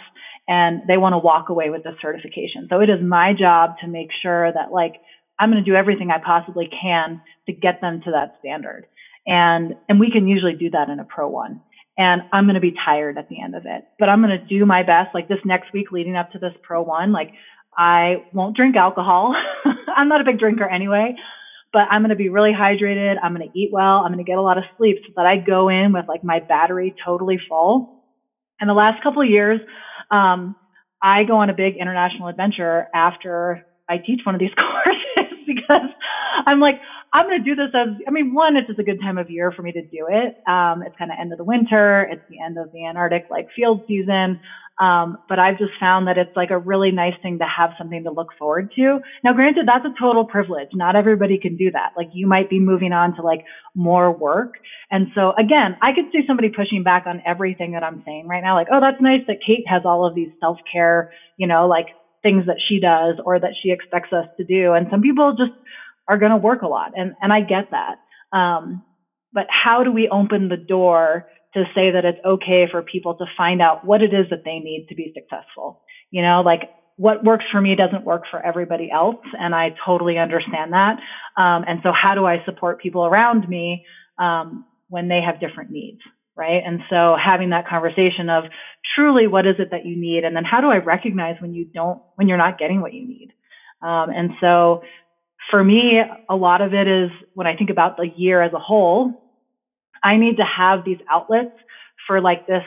[0.49, 2.67] and they want to walk away with the certification.
[2.69, 4.95] So it is my job to make sure that like,
[5.39, 8.87] I'm going to do everything I possibly can to get them to that standard.
[9.27, 11.63] And, and we can usually do that in a pro one
[11.99, 13.85] and I'm going to be tired at the end of it.
[13.99, 15.15] But I'm going to do my best.
[15.15, 17.31] Like this next week leading up to this Pro One, like
[17.77, 19.35] I won't drink alcohol.
[19.97, 21.15] I'm not a big drinker anyway,
[21.73, 23.17] but I'm going to be really hydrated.
[23.23, 23.99] I'm going to eat well.
[23.99, 26.25] I'm going to get a lot of sleep so that I go in with like
[26.25, 28.05] my battery totally full.
[28.61, 29.61] And the last couple of years,
[30.11, 30.57] um,
[31.03, 35.91] I go on a big international adventure after I teach one of these courses because
[36.47, 36.77] I'm like,
[37.13, 39.31] I'm going to do this as, I mean, one, it's just a good time of
[39.31, 40.35] year for me to do it.
[40.47, 42.07] Um, it's kind of end of the winter.
[42.11, 44.39] It's the end of the Antarctic like field season.
[44.81, 48.05] Um, but I've just found that it's like a really nice thing to have something
[48.05, 48.99] to look forward to.
[49.23, 50.69] Now, granted, that's a total privilege.
[50.73, 51.91] Not everybody can do that.
[51.97, 53.41] Like you might be moving on to like
[53.75, 54.55] more work.
[54.91, 58.43] And so again, I could see somebody pushing back on everything that I'm saying right
[58.43, 58.55] now.
[58.55, 61.87] Like, oh, that's nice that Kate has all of these self care, you know, like
[62.23, 64.73] things that she does or that she expects us to do.
[64.73, 65.53] And some people just
[66.11, 66.93] are going to work a lot.
[66.95, 68.37] And, and I get that.
[68.37, 68.83] Um,
[69.33, 73.25] but how do we open the door to say that it's okay for people to
[73.37, 75.83] find out what it is that they need to be successful?
[76.11, 79.25] You know, like what works for me doesn't work for everybody else.
[79.39, 80.97] And I totally understand that.
[81.41, 83.87] Um, and so how do I support people around me,
[84.19, 86.01] um, when they have different needs?
[86.41, 86.63] right?
[86.65, 88.45] And so having that conversation of
[88.97, 91.67] truly what is it that you need, and then how do I recognize when you
[91.67, 93.33] don't, when you're not getting what you need.
[93.83, 94.83] Um, and so
[95.51, 98.59] for me, a lot of it is when I think about the year as a
[98.59, 99.11] whole,
[100.03, 101.51] I need to have these outlets
[102.07, 102.63] for like this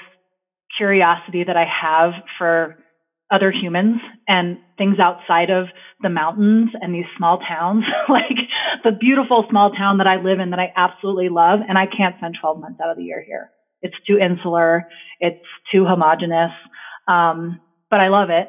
[0.77, 2.75] curiosity that I have for
[3.31, 5.67] other humans and things outside of
[6.01, 8.37] the mountains and these small towns, like
[8.83, 11.59] the beautiful small town that I live in that I absolutely love.
[11.67, 13.49] And I can't spend 12 months out of the year here.
[13.81, 14.83] It's too insular.
[15.19, 15.37] It's
[15.71, 16.51] too homogenous.
[17.07, 17.59] Um,
[17.89, 18.47] but I love it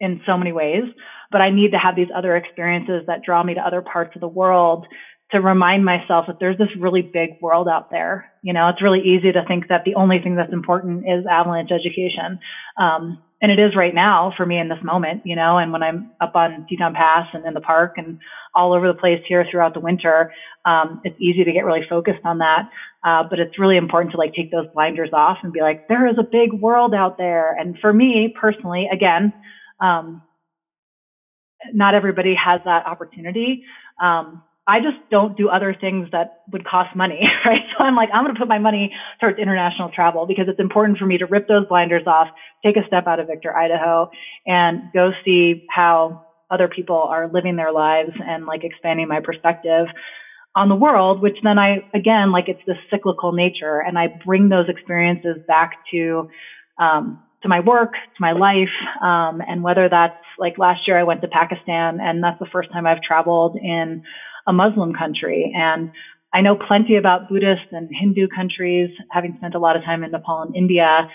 [0.00, 0.84] in so many ways.
[1.30, 4.20] But I need to have these other experiences that draw me to other parts of
[4.20, 4.86] the world
[5.32, 8.30] to remind myself that there's this really big world out there.
[8.42, 11.70] You know, it's really easy to think that the only thing that's important is avalanche
[11.72, 12.38] education.
[12.78, 15.82] Um, and it is right now for me in this moment, you know, and when
[15.82, 18.18] I'm up on Teton Pass and in the park and
[18.54, 20.32] all over the place here throughout the winter,
[20.64, 22.70] um, it's easy to get really focused on that.
[23.04, 26.08] Uh, but it's really important to like take those blinders off and be like, there
[26.08, 27.54] is a big world out there.
[27.58, 29.32] And for me personally, again,
[29.80, 30.22] um,
[31.72, 33.64] not everybody has that opportunity.
[34.00, 37.60] Um, I just don't do other things that would cost money, right?
[37.76, 40.98] So I'm like, I'm going to put my money towards international travel because it's important
[40.98, 42.28] for me to rip those blinders off,
[42.64, 44.10] take a step out of Victor, Idaho,
[44.46, 49.86] and go see how other people are living their lives and like expanding my perspective
[50.56, 54.48] on the world, which then I, again, like it's this cyclical nature and I bring
[54.48, 56.28] those experiences back to,
[56.78, 61.04] um, to my work, to my life, um, and whether that's like last year I
[61.04, 64.02] went to Pakistan and that's the first time I've traveled in
[64.46, 65.52] a Muslim country.
[65.54, 65.90] And
[66.32, 70.10] I know plenty about Buddhist and Hindu countries, having spent a lot of time in
[70.10, 71.08] Nepal and India,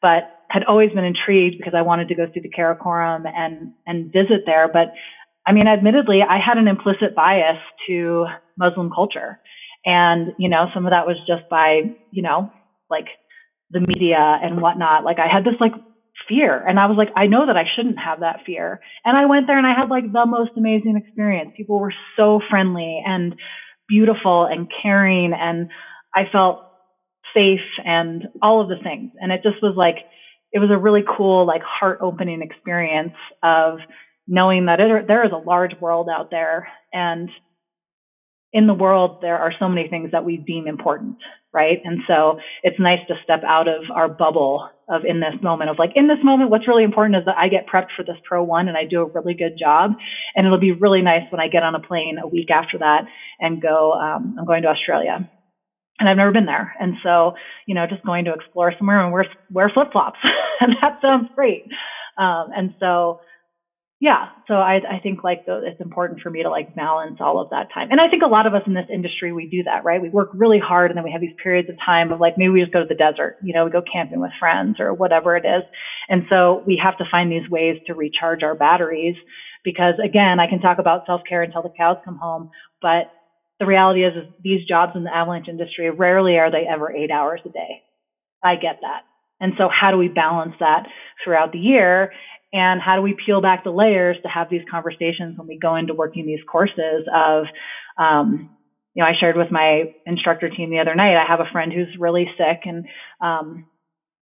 [0.00, 4.12] but had always been intrigued because I wanted to go through the Karakoram and, and
[4.12, 4.68] visit there.
[4.72, 4.92] But
[5.46, 7.58] I mean, admittedly, I had an implicit bias
[7.88, 8.26] to
[8.58, 9.40] Muslim culture.
[9.84, 12.50] And, you know, some of that was just by, you know,
[12.90, 13.06] like
[13.70, 15.04] the media and whatnot.
[15.04, 15.72] Like I had this like
[16.28, 16.62] fear.
[16.66, 18.80] And I was like, I know that I shouldn't have that fear.
[19.04, 21.52] And I went there and I had like the most amazing experience.
[21.56, 23.34] People were so friendly and
[23.88, 25.32] beautiful and caring.
[25.32, 25.70] And
[26.14, 26.64] I felt
[27.34, 29.12] safe and all of the things.
[29.20, 29.96] And it just was like,
[30.52, 33.78] it was a really cool, like heart opening experience of
[34.26, 37.28] knowing that it, there is a large world out there and
[38.52, 41.16] in the world, there are so many things that we deem important,
[41.52, 41.78] right?
[41.84, 45.78] And so it's nice to step out of our bubble of in this moment of
[45.78, 48.42] like, in this moment, what's really important is that I get prepped for this pro
[48.42, 49.92] one and I do a really good job.
[50.34, 53.02] And it'll be really nice when I get on a plane a week after that
[53.38, 55.28] and go, um, I'm going to Australia.
[55.98, 56.74] And I've never been there.
[56.80, 57.34] And so,
[57.66, 60.20] you know, just going to explore somewhere and wear, wear flip flops.
[60.60, 61.64] and that sounds great.
[62.16, 63.20] Um, and so,
[64.00, 64.28] yeah.
[64.46, 67.50] So i i think like the, it's important for me to like balance all of
[67.50, 67.88] that time.
[67.90, 70.00] And i think a lot of us in this industry we do that right?
[70.00, 72.50] We work really hard and then we have these periods of time of like maybe
[72.50, 75.36] we just go to the desert you know we go camping with friends or whatever
[75.36, 75.62] it is.
[76.08, 79.16] And so we have to find these ways to recharge our batteries
[79.64, 83.10] because again i can talk about self-care until the cows come home but
[83.58, 87.10] the reality is, is these jobs in the avalanche industry rarely are they ever eight
[87.10, 87.82] hours a day.
[88.42, 89.02] I get that.
[89.40, 90.86] And so how do we balance that
[91.24, 92.12] throughout the year
[92.52, 95.76] and how do we peel back the layers to have these conversations when we go
[95.76, 97.44] into working these courses of
[97.98, 98.50] um,
[98.94, 101.72] you know i shared with my instructor team the other night i have a friend
[101.72, 102.86] who's really sick and
[103.20, 103.66] um,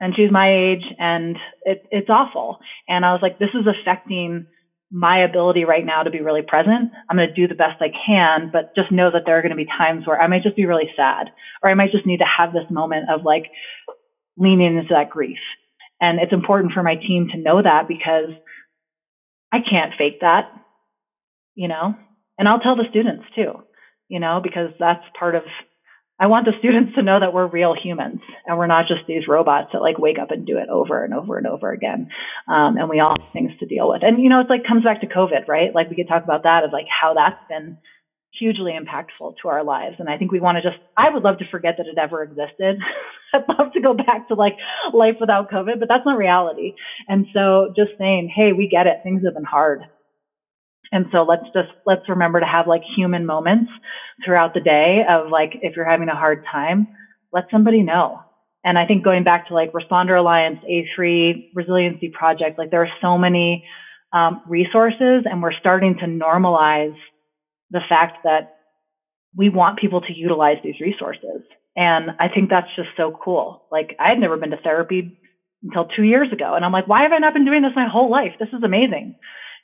[0.02, 2.58] and she's my age and it, it's awful.
[2.88, 4.46] And i was like this is affecting
[4.92, 6.90] my ability right now to be really present.
[7.10, 9.52] I'm going to do the best i can but just know that there are going
[9.52, 11.30] to be times where i might just be really sad
[11.64, 13.46] or i might just need to have this moment of like
[14.38, 15.38] leaning into that grief
[16.02, 18.30] and it's important for my team to know that because
[19.52, 20.52] I can't fake that,
[21.56, 21.96] you know,
[22.38, 23.64] and I'll tell the students too,
[24.08, 25.44] you know, because that's part of,
[26.20, 29.28] I want the students to know that we're real humans and we're not just these
[29.28, 32.10] robots that like wake up and do it over and over and over again.
[32.48, 34.04] Um, and we all have things to deal with.
[34.04, 35.74] And, you know, it's like comes back to COVID, right?
[35.74, 37.78] Like we could talk about that as like how that's been
[38.38, 39.96] hugely impactful to our lives.
[40.00, 42.24] And I think we want to just, I would love to forget that it ever
[42.24, 42.78] existed.
[43.34, 44.56] I'd love to go back to like
[44.94, 46.74] life without COVID, but that's not reality.
[47.08, 48.98] And so just saying, hey, we get it.
[49.04, 49.82] Things have been hard.
[50.92, 53.70] And so let's just, let's remember to have like human moments
[54.26, 56.88] throughout the day of like, if you're having a hard time,
[57.32, 58.20] let somebody know.
[58.64, 62.90] And I think going back to like Responder Alliance, A3, Resiliency Project, like there are
[63.02, 63.64] so many
[64.12, 66.96] um, resources and we're starting to normalize
[67.72, 68.56] the fact that
[69.36, 71.42] we want people to utilize these resources.
[71.76, 73.64] And I think that's just so cool.
[73.72, 75.20] Like I had never been to therapy
[75.64, 76.56] until two years ago.
[76.56, 78.34] And I'm like, why have I not been doing this my whole life?
[78.40, 79.16] This is amazing.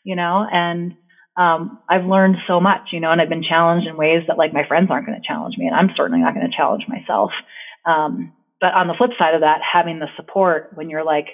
[0.04, 0.94] You know, and
[1.36, 4.54] um, I've learned so much, you know, and I've been challenged in ways that like
[4.54, 5.66] my friends aren't going to challenge me.
[5.68, 7.32] And I'm certainly not going to challenge myself.
[7.86, 11.28] Um, but on the flip side of that, having the support when you're like,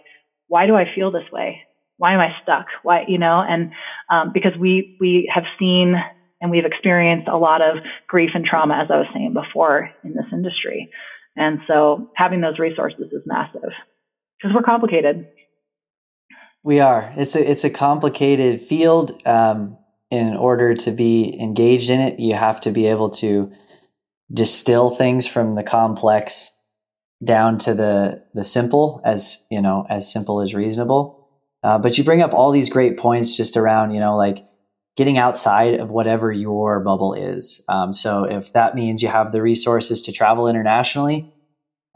[0.47, 1.61] why do I feel this way?
[1.97, 2.65] Why am I stuck?
[2.81, 3.71] Why, you know, and
[4.09, 5.95] um, because we we have seen
[6.41, 7.77] and we've experienced a lot of
[8.07, 10.89] grief and trauma, as I was saying before, in this industry.
[11.35, 15.27] And so having those resources is massive because we're complicated.
[16.63, 17.13] We are.
[17.15, 19.25] It's a it's a complicated field.
[19.25, 19.77] Um,
[20.09, 23.49] in order to be engaged in it, you have to be able to
[24.31, 26.51] distill things from the complex
[27.23, 31.29] down to the the simple, as you know, as simple as reasonable.
[31.63, 34.43] Uh, but you bring up all these great points just around, you know, like
[34.97, 37.63] getting outside of whatever your bubble is.
[37.69, 41.33] Um, so if that means you have the resources to travel internationally,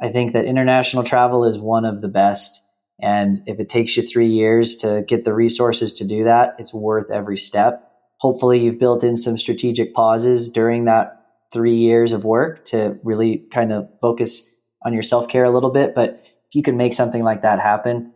[0.01, 2.61] I think that international travel is one of the best.
[3.01, 6.73] And if it takes you three years to get the resources to do that, it's
[6.73, 7.91] worth every step.
[8.19, 11.21] Hopefully, you've built in some strategic pauses during that
[11.51, 14.49] three years of work to really kind of focus
[14.85, 15.93] on your self care a little bit.
[15.93, 18.13] But if you can make something like that happen,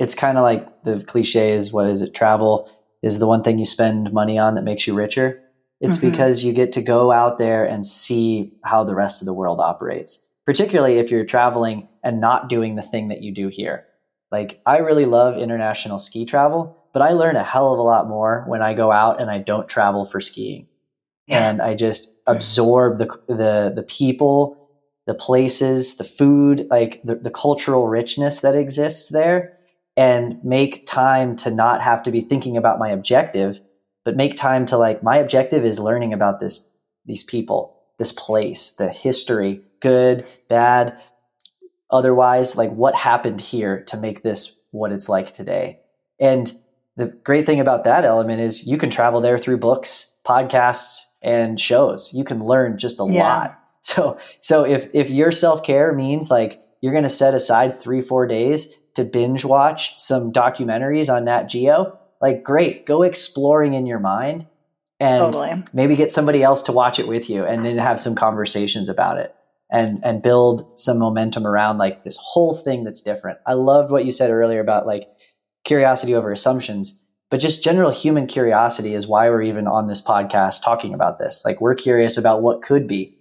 [0.00, 2.14] it's kind of like the cliche is what is it?
[2.14, 2.70] Travel
[3.02, 5.42] is the one thing you spend money on that makes you richer.
[5.80, 6.10] It's mm-hmm.
[6.10, 9.60] because you get to go out there and see how the rest of the world
[9.60, 13.86] operates, particularly if you're traveling and not doing the thing that you do here.
[14.30, 18.08] Like, I really love international ski travel, but I learn a hell of a lot
[18.08, 20.68] more when I go out and I don't travel for skiing.
[21.26, 21.48] Yeah.
[21.48, 24.68] And I just absorb the, the, the people,
[25.06, 29.56] the places, the food, like the, the cultural richness that exists there
[29.96, 33.60] and make time to not have to be thinking about my objective,
[34.04, 36.68] but make time to like, my objective is learning about this,
[37.06, 40.98] these people, this place, the history, good, bad,
[41.90, 45.80] otherwise, like what happened here to make this what it's like today.
[46.18, 46.52] And
[46.96, 51.58] the great thing about that element is you can travel there through books, podcasts, and
[51.58, 52.12] shows.
[52.14, 53.22] You can learn just a yeah.
[53.22, 53.56] lot.
[53.82, 58.02] So, so if, if your self care means like you're going to set aside three,
[58.02, 63.86] four days to binge watch some documentaries on Nat Geo, like great, go exploring in
[63.86, 64.46] your mind
[64.98, 65.62] and totally.
[65.72, 69.18] maybe get somebody else to watch it with you and then have some conversations about
[69.18, 69.34] it
[69.70, 73.38] and and build some momentum around like this whole thing that's different.
[73.46, 75.08] I loved what you said earlier about like
[75.64, 80.62] curiosity over assumptions, but just general human curiosity is why we're even on this podcast
[80.62, 81.42] talking about this.
[81.44, 83.16] Like we're curious about what could be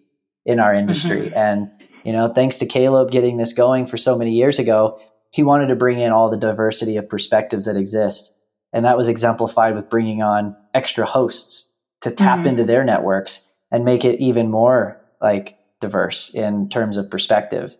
[0.45, 1.37] in our industry mm-hmm.
[1.37, 1.71] and
[2.03, 4.99] you know, thanks to Caleb getting this going for so many years ago,
[5.31, 8.35] he wanted to bring in all the diversity of perspectives that exist.
[8.73, 12.49] And that was exemplified with bringing on extra hosts to tap mm-hmm.
[12.49, 17.75] into their networks and make it even more like diverse in terms of perspective.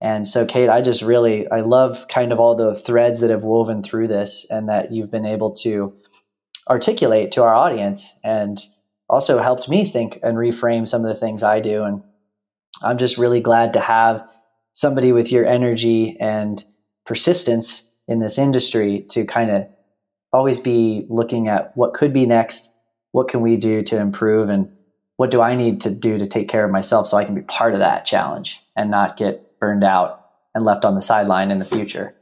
[0.00, 3.44] And so, Kate, I just really, I love kind of all the threads that have
[3.44, 5.94] woven through this and that you've been able to
[6.68, 8.58] articulate to our audience and
[9.10, 11.84] also helped me think and reframe some of the things I do.
[11.84, 12.02] And
[12.82, 14.26] I'm just really glad to have
[14.72, 16.64] somebody with your energy and
[17.06, 19.66] persistence in this industry to kind of
[20.32, 22.70] always be looking at what could be next,
[23.12, 24.70] what can we do to improve, and
[25.16, 27.42] what do I need to do to take care of myself so I can be
[27.42, 31.58] part of that challenge and not get burned out and left on the sideline in
[31.58, 32.14] the future.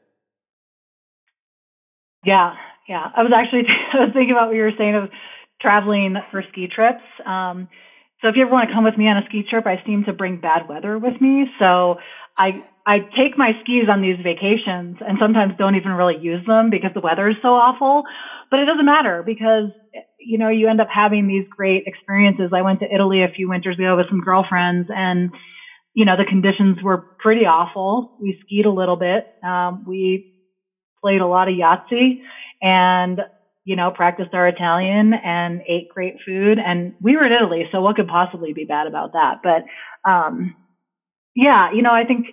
[2.25, 2.55] Yeah,
[2.89, 3.11] yeah.
[3.17, 3.63] I was actually
[3.93, 5.11] I was thinking about what you were saying of
[5.61, 7.03] traveling for ski trips.
[7.27, 7.69] Um,
[8.21, 10.05] so if you ever want to come with me on a ski trip, I seem
[10.05, 11.47] to bring bad weather with me.
[11.59, 11.99] So
[12.39, 16.71] I I take my skis on these vacations and sometimes don't even really use them
[16.71, 18.03] because the weather is so awful.
[18.51, 19.71] But it doesn't matter because
[20.19, 22.51] you know you end up having these great experiences.
[22.55, 25.31] I went to Italy a few winters ago with some girlfriends and
[25.95, 28.07] you know the conditions were pretty awful.
[28.19, 29.25] We skied a little bit.
[29.45, 30.23] Um, we
[31.03, 32.17] played a lot of Yahtzee
[32.63, 33.21] and
[33.65, 36.59] you know practiced our Italian and ate great food.
[36.65, 39.39] And we were in Italy, so what could possibly be bad about that?
[39.43, 39.63] But
[40.11, 40.55] um,
[41.39, 42.27] yeah, you know, I think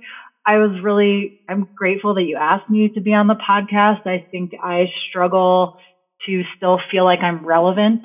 [0.48, 4.00] I was really, I'm grateful that you asked me to be on the podcast.
[4.08, 5.76] I think I struggle
[6.26, 8.02] to still feel like I'm relevant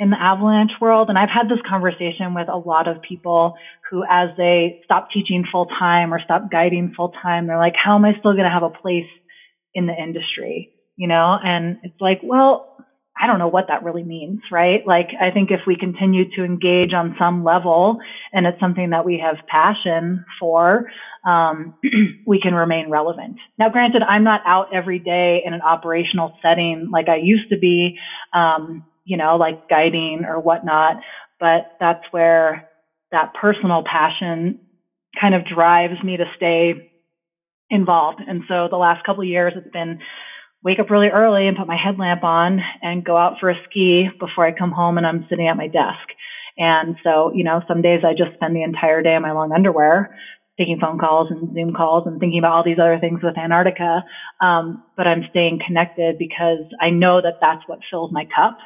[0.00, 1.08] in the avalanche world.
[1.10, 3.54] And I've had this conversation with a lot of people
[3.88, 7.94] who, as they stop teaching full time or stop guiding full time, they're like, how
[7.94, 9.06] am I still going to have a place
[9.74, 10.70] in the industry?
[10.96, 12.71] You know, and it's like, well,
[13.20, 14.80] I don't know what that really means, right?
[14.86, 17.98] Like, I think if we continue to engage on some level
[18.32, 20.90] and it's something that we have passion for,
[21.26, 21.74] um,
[22.26, 23.36] we can remain relevant.
[23.58, 27.58] Now, granted, I'm not out every day in an operational setting like I used to
[27.58, 27.98] be,
[28.32, 30.96] um, you know, like guiding or whatnot,
[31.38, 32.68] but that's where
[33.10, 34.58] that personal passion
[35.20, 36.90] kind of drives me to stay
[37.68, 38.20] involved.
[38.26, 39.98] And so the last couple years, it's been
[40.64, 44.08] wake up really early and put my headlamp on and go out for a ski
[44.18, 46.08] before I come home and I'm sitting at my desk.
[46.58, 49.52] And so, you know, some days I just spend the entire day in my long
[49.52, 50.14] underwear.
[50.58, 54.04] taking phone calls and Zoom calls and thinking about all these other things with Antarctica.
[54.40, 58.58] Um, but I'm staying connected because I know that that's what fills my cup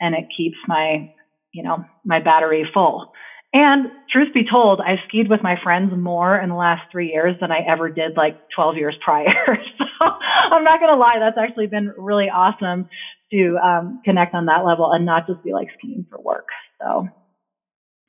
[0.00, 1.10] and it keeps my,
[1.52, 3.12] you know, my battery full.
[3.54, 7.36] And truth be told, I skied with my friends more in the last three years
[7.38, 9.26] than I ever did like 12 years prior.
[9.78, 10.06] so
[10.50, 11.18] I'm not going to lie.
[11.18, 12.88] That's actually been really awesome
[13.30, 16.48] to um, connect on that level and not just be like skiing for work.
[16.80, 17.08] So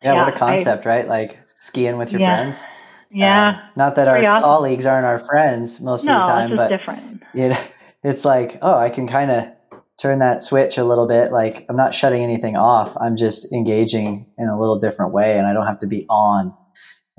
[0.01, 1.07] yeah, yeah what a concept, I, right?
[1.07, 2.37] Like skiing with your yeah.
[2.37, 2.63] friends.
[3.11, 3.49] Yeah.
[3.49, 4.43] Uh, not that our awesome.
[4.43, 7.21] colleagues aren't our friends most no, of the time, but different.
[7.33, 7.57] Know,
[8.03, 9.47] it's like, oh, I can kind of
[10.03, 11.31] turn that switch a little bit.
[11.31, 12.97] Like I'm not shutting anything off.
[12.99, 16.53] I'm just engaging in a little different way, and I don't have to be on.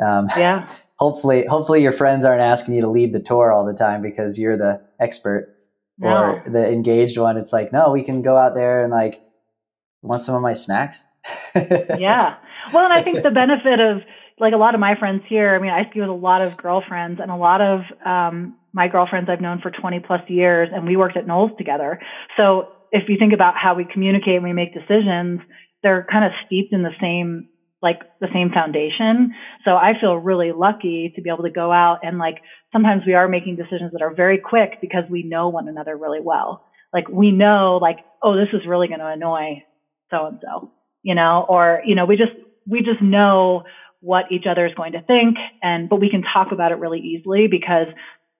[0.05, 0.69] Um, yeah.
[0.99, 4.39] hopefully, hopefully your friends aren't asking you to lead the tour all the time because
[4.39, 5.57] you're the expert
[5.99, 6.09] no.
[6.09, 7.39] or the engaged one.
[7.39, 9.23] It's like, no, we can go out there and like
[10.03, 11.07] want some of my snacks.
[11.55, 12.37] yeah.
[12.71, 14.03] Well, and I think the benefit of
[14.39, 16.57] like a lot of my friends here, I mean, I ski with a lot of
[16.59, 20.87] girlfriends and a lot of um, my girlfriends I've known for 20 plus years, and
[20.87, 22.01] we worked at NOLS together.
[22.37, 25.41] So if you think about how we communicate and we make decisions,
[25.83, 27.45] they're kind of steeped in the same
[27.83, 29.29] like the same foundation.
[29.63, 32.37] So I feel really lucky to be able to go out and like
[32.73, 36.21] sometimes we are making decisions that are very quick because we know one another really
[36.21, 36.63] well.
[36.95, 39.61] Like we know like, oh, this is really going to annoy
[40.11, 40.71] so and so,
[41.03, 42.33] you know, or, you know, we just,
[42.67, 43.61] we just know
[44.01, 47.01] what each other is going to think and, but we can talk about it really
[47.01, 47.89] easily because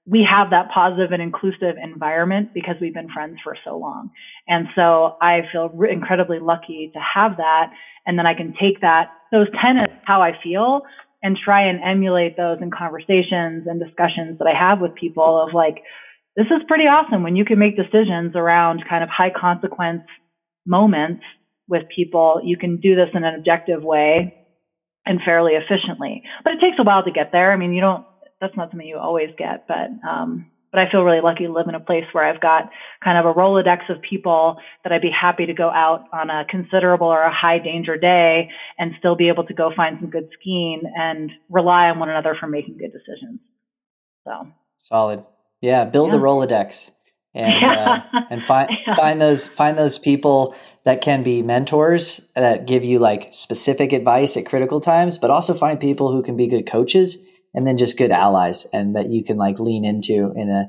[0.07, 4.11] we have that positive and inclusive environment because we've been friends for so long.
[4.47, 7.71] And so I feel re- incredibly lucky to have that.
[8.07, 10.83] And then I can take that, those tenets, how I feel,
[11.23, 15.55] and try and emulate those in conversations and discussions that I have with people of
[15.55, 15.77] like,
[16.37, 20.03] this is pretty awesome when you can make decisions around kind of high consequence
[20.67, 21.23] moments
[21.67, 22.41] with people.
[22.45, 24.35] You can do this in an objective way
[25.07, 26.23] and fairly efficiently.
[26.43, 27.53] But it takes a while to get there.
[27.53, 28.05] I mean, you don't
[28.45, 31.69] that's not something you always get, but um, but I feel really lucky to live
[31.69, 32.69] in a place where I've got
[33.03, 36.45] kind of a Rolodex of people that I'd be happy to go out on a
[36.51, 40.29] considerable or a high danger day and still be able to go find some good
[40.33, 43.39] skiing and rely on one another for making good decisions.
[44.27, 45.25] So solid.
[45.61, 45.85] Yeah.
[45.85, 46.17] Build yeah.
[46.17, 46.91] the Rolodex
[47.35, 48.03] and, yeah.
[48.13, 48.97] uh, and find, yeah.
[48.97, 54.37] find those, find those people that can be mentors that give you like specific advice
[54.37, 57.25] at critical times, but also find people who can be good coaches
[57.55, 60.67] and then just good allies and that you can like lean into in a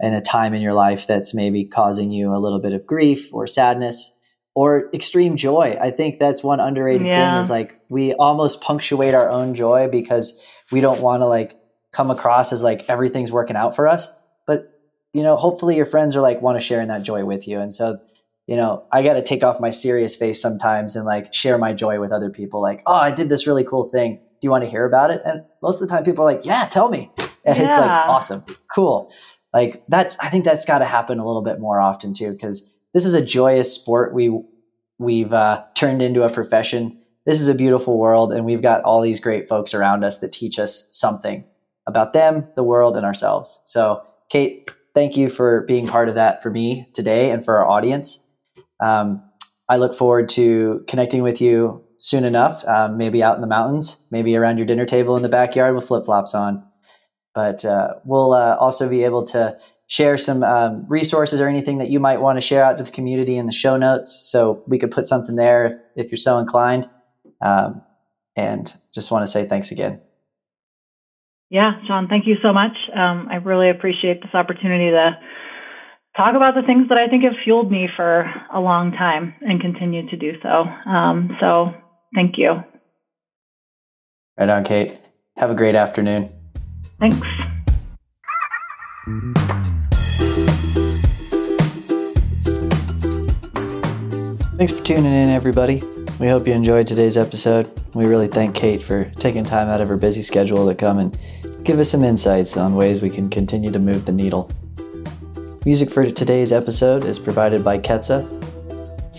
[0.00, 3.34] in a time in your life that's maybe causing you a little bit of grief
[3.34, 4.16] or sadness
[4.54, 5.76] or extreme joy.
[5.80, 7.32] I think that's one underrated yeah.
[7.32, 11.54] thing is like we almost punctuate our own joy because we don't want to like
[11.92, 14.08] come across as like everything's working out for us.
[14.46, 14.72] But
[15.12, 17.60] you know, hopefully your friends are like want to share in that joy with you.
[17.60, 17.98] And so,
[18.46, 21.72] you know, I got to take off my serious face sometimes and like share my
[21.72, 24.64] joy with other people like, "Oh, I did this really cool thing do you want
[24.64, 25.20] to hear about it?
[25.24, 27.10] And most of the time people are like, yeah, tell me.
[27.44, 27.64] And yeah.
[27.64, 29.12] it's like, awesome, cool.
[29.52, 32.72] Like that, I think that's got to happen a little bit more often too, because
[32.94, 34.14] this is a joyous sport.
[34.14, 34.40] We,
[34.98, 36.98] we've uh, turned into a profession.
[37.26, 38.32] This is a beautiful world.
[38.32, 41.44] And we've got all these great folks around us that teach us something
[41.86, 43.60] about them, the world, and ourselves.
[43.64, 47.68] So, Kate, thank you for being part of that for me today and for our
[47.68, 48.24] audience.
[48.80, 49.22] Um,
[49.68, 54.06] I look forward to connecting with you soon enough, um, maybe out in the mountains,
[54.10, 56.64] maybe around your dinner table in the backyard with flip flops on.
[57.34, 59.56] But uh, we'll uh, also be able to
[59.86, 62.90] share some um, resources or anything that you might want to share out to the
[62.90, 64.28] community in the show notes.
[64.30, 66.88] So we could put something there if, if you're so inclined.
[67.42, 67.82] Um,
[68.34, 70.00] and just want to say thanks again.
[71.50, 72.76] Yeah, Sean, thank you so much.
[72.94, 75.18] Um, I really appreciate this opportunity to
[76.16, 79.60] talk about the things that I think have fueled me for a long time and
[79.60, 80.48] continue to do so.
[80.88, 81.74] Um, so
[82.14, 82.64] Thank you.
[84.38, 85.00] Right on, Kate.
[85.36, 86.30] Have a great afternoon.
[86.98, 87.18] Thanks.
[94.56, 95.82] Thanks for tuning in, everybody.
[96.18, 97.70] We hope you enjoyed today's episode.
[97.94, 101.16] We really thank Kate for taking time out of her busy schedule to come and
[101.64, 104.50] give us some insights on ways we can continue to move the needle.
[105.64, 108.39] Music for today's episode is provided by Ketsa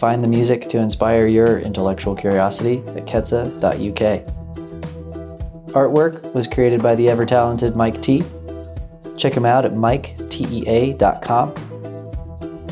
[0.02, 4.26] Find the music to inspire your intellectual curiosity at ketsa.uk.
[5.76, 8.24] Artwork was created by the ever talented Mike T.
[9.16, 11.50] Check him out at miketea.com.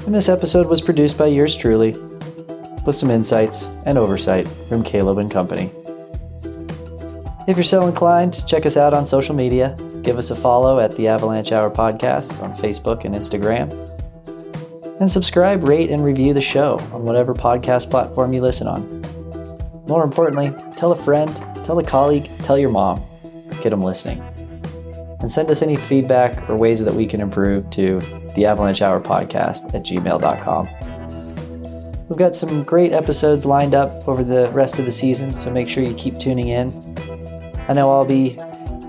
[0.08, 1.92] And this episode was produced by yours truly,
[2.88, 5.70] with some insights and oversight from Caleb and Company.
[7.48, 9.78] If you're so inclined, check us out on social media.
[10.02, 13.99] Give us a follow at the Avalanche Hour Podcast on Facebook and Instagram
[15.00, 18.82] and subscribe, rate, and review the show on whatever podcast platform you listen on.
[19.88, 23.04] More importantly, tell a friend, tell a colleague, tell your mom.
[23.62, 24.24] Get them listening.
[25.20, 28.00] and send us any feedback or ways that we can improve to
[28.36, 30.70] the Avalanche Hour Podcast at gmail.com.
[32.08, 35.68] We've got some great episodes lined up over the rest of the season, so make
[35.68, 36.72] sure you keep tuning in.
[37.68, 38.38] I know I'll be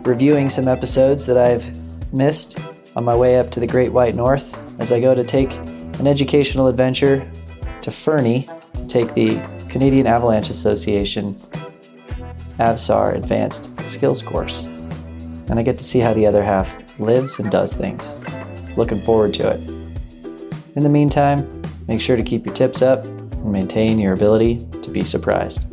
[0.03, 1.65] reviewing some episodes that I've
[2.15, 2.59] missed
[2.97, 5.51] on my way up to the Great White North as I go to take
[6.01, 7.31] an educational adventure
[7.83, 11.35] to Fernie to take the Canadian Avalanche Association
[12.57, 14.65] AVSAR Advanced Skills course.
[15.51, 18.19] And I get to see how the other half lives and does things.
[18.79, 19.61] Looking forward to it.
[20.75, 24.91] In the meantime, make sure to keep your tips up and maintain your ability to
[24.91, 25.70] be surprised.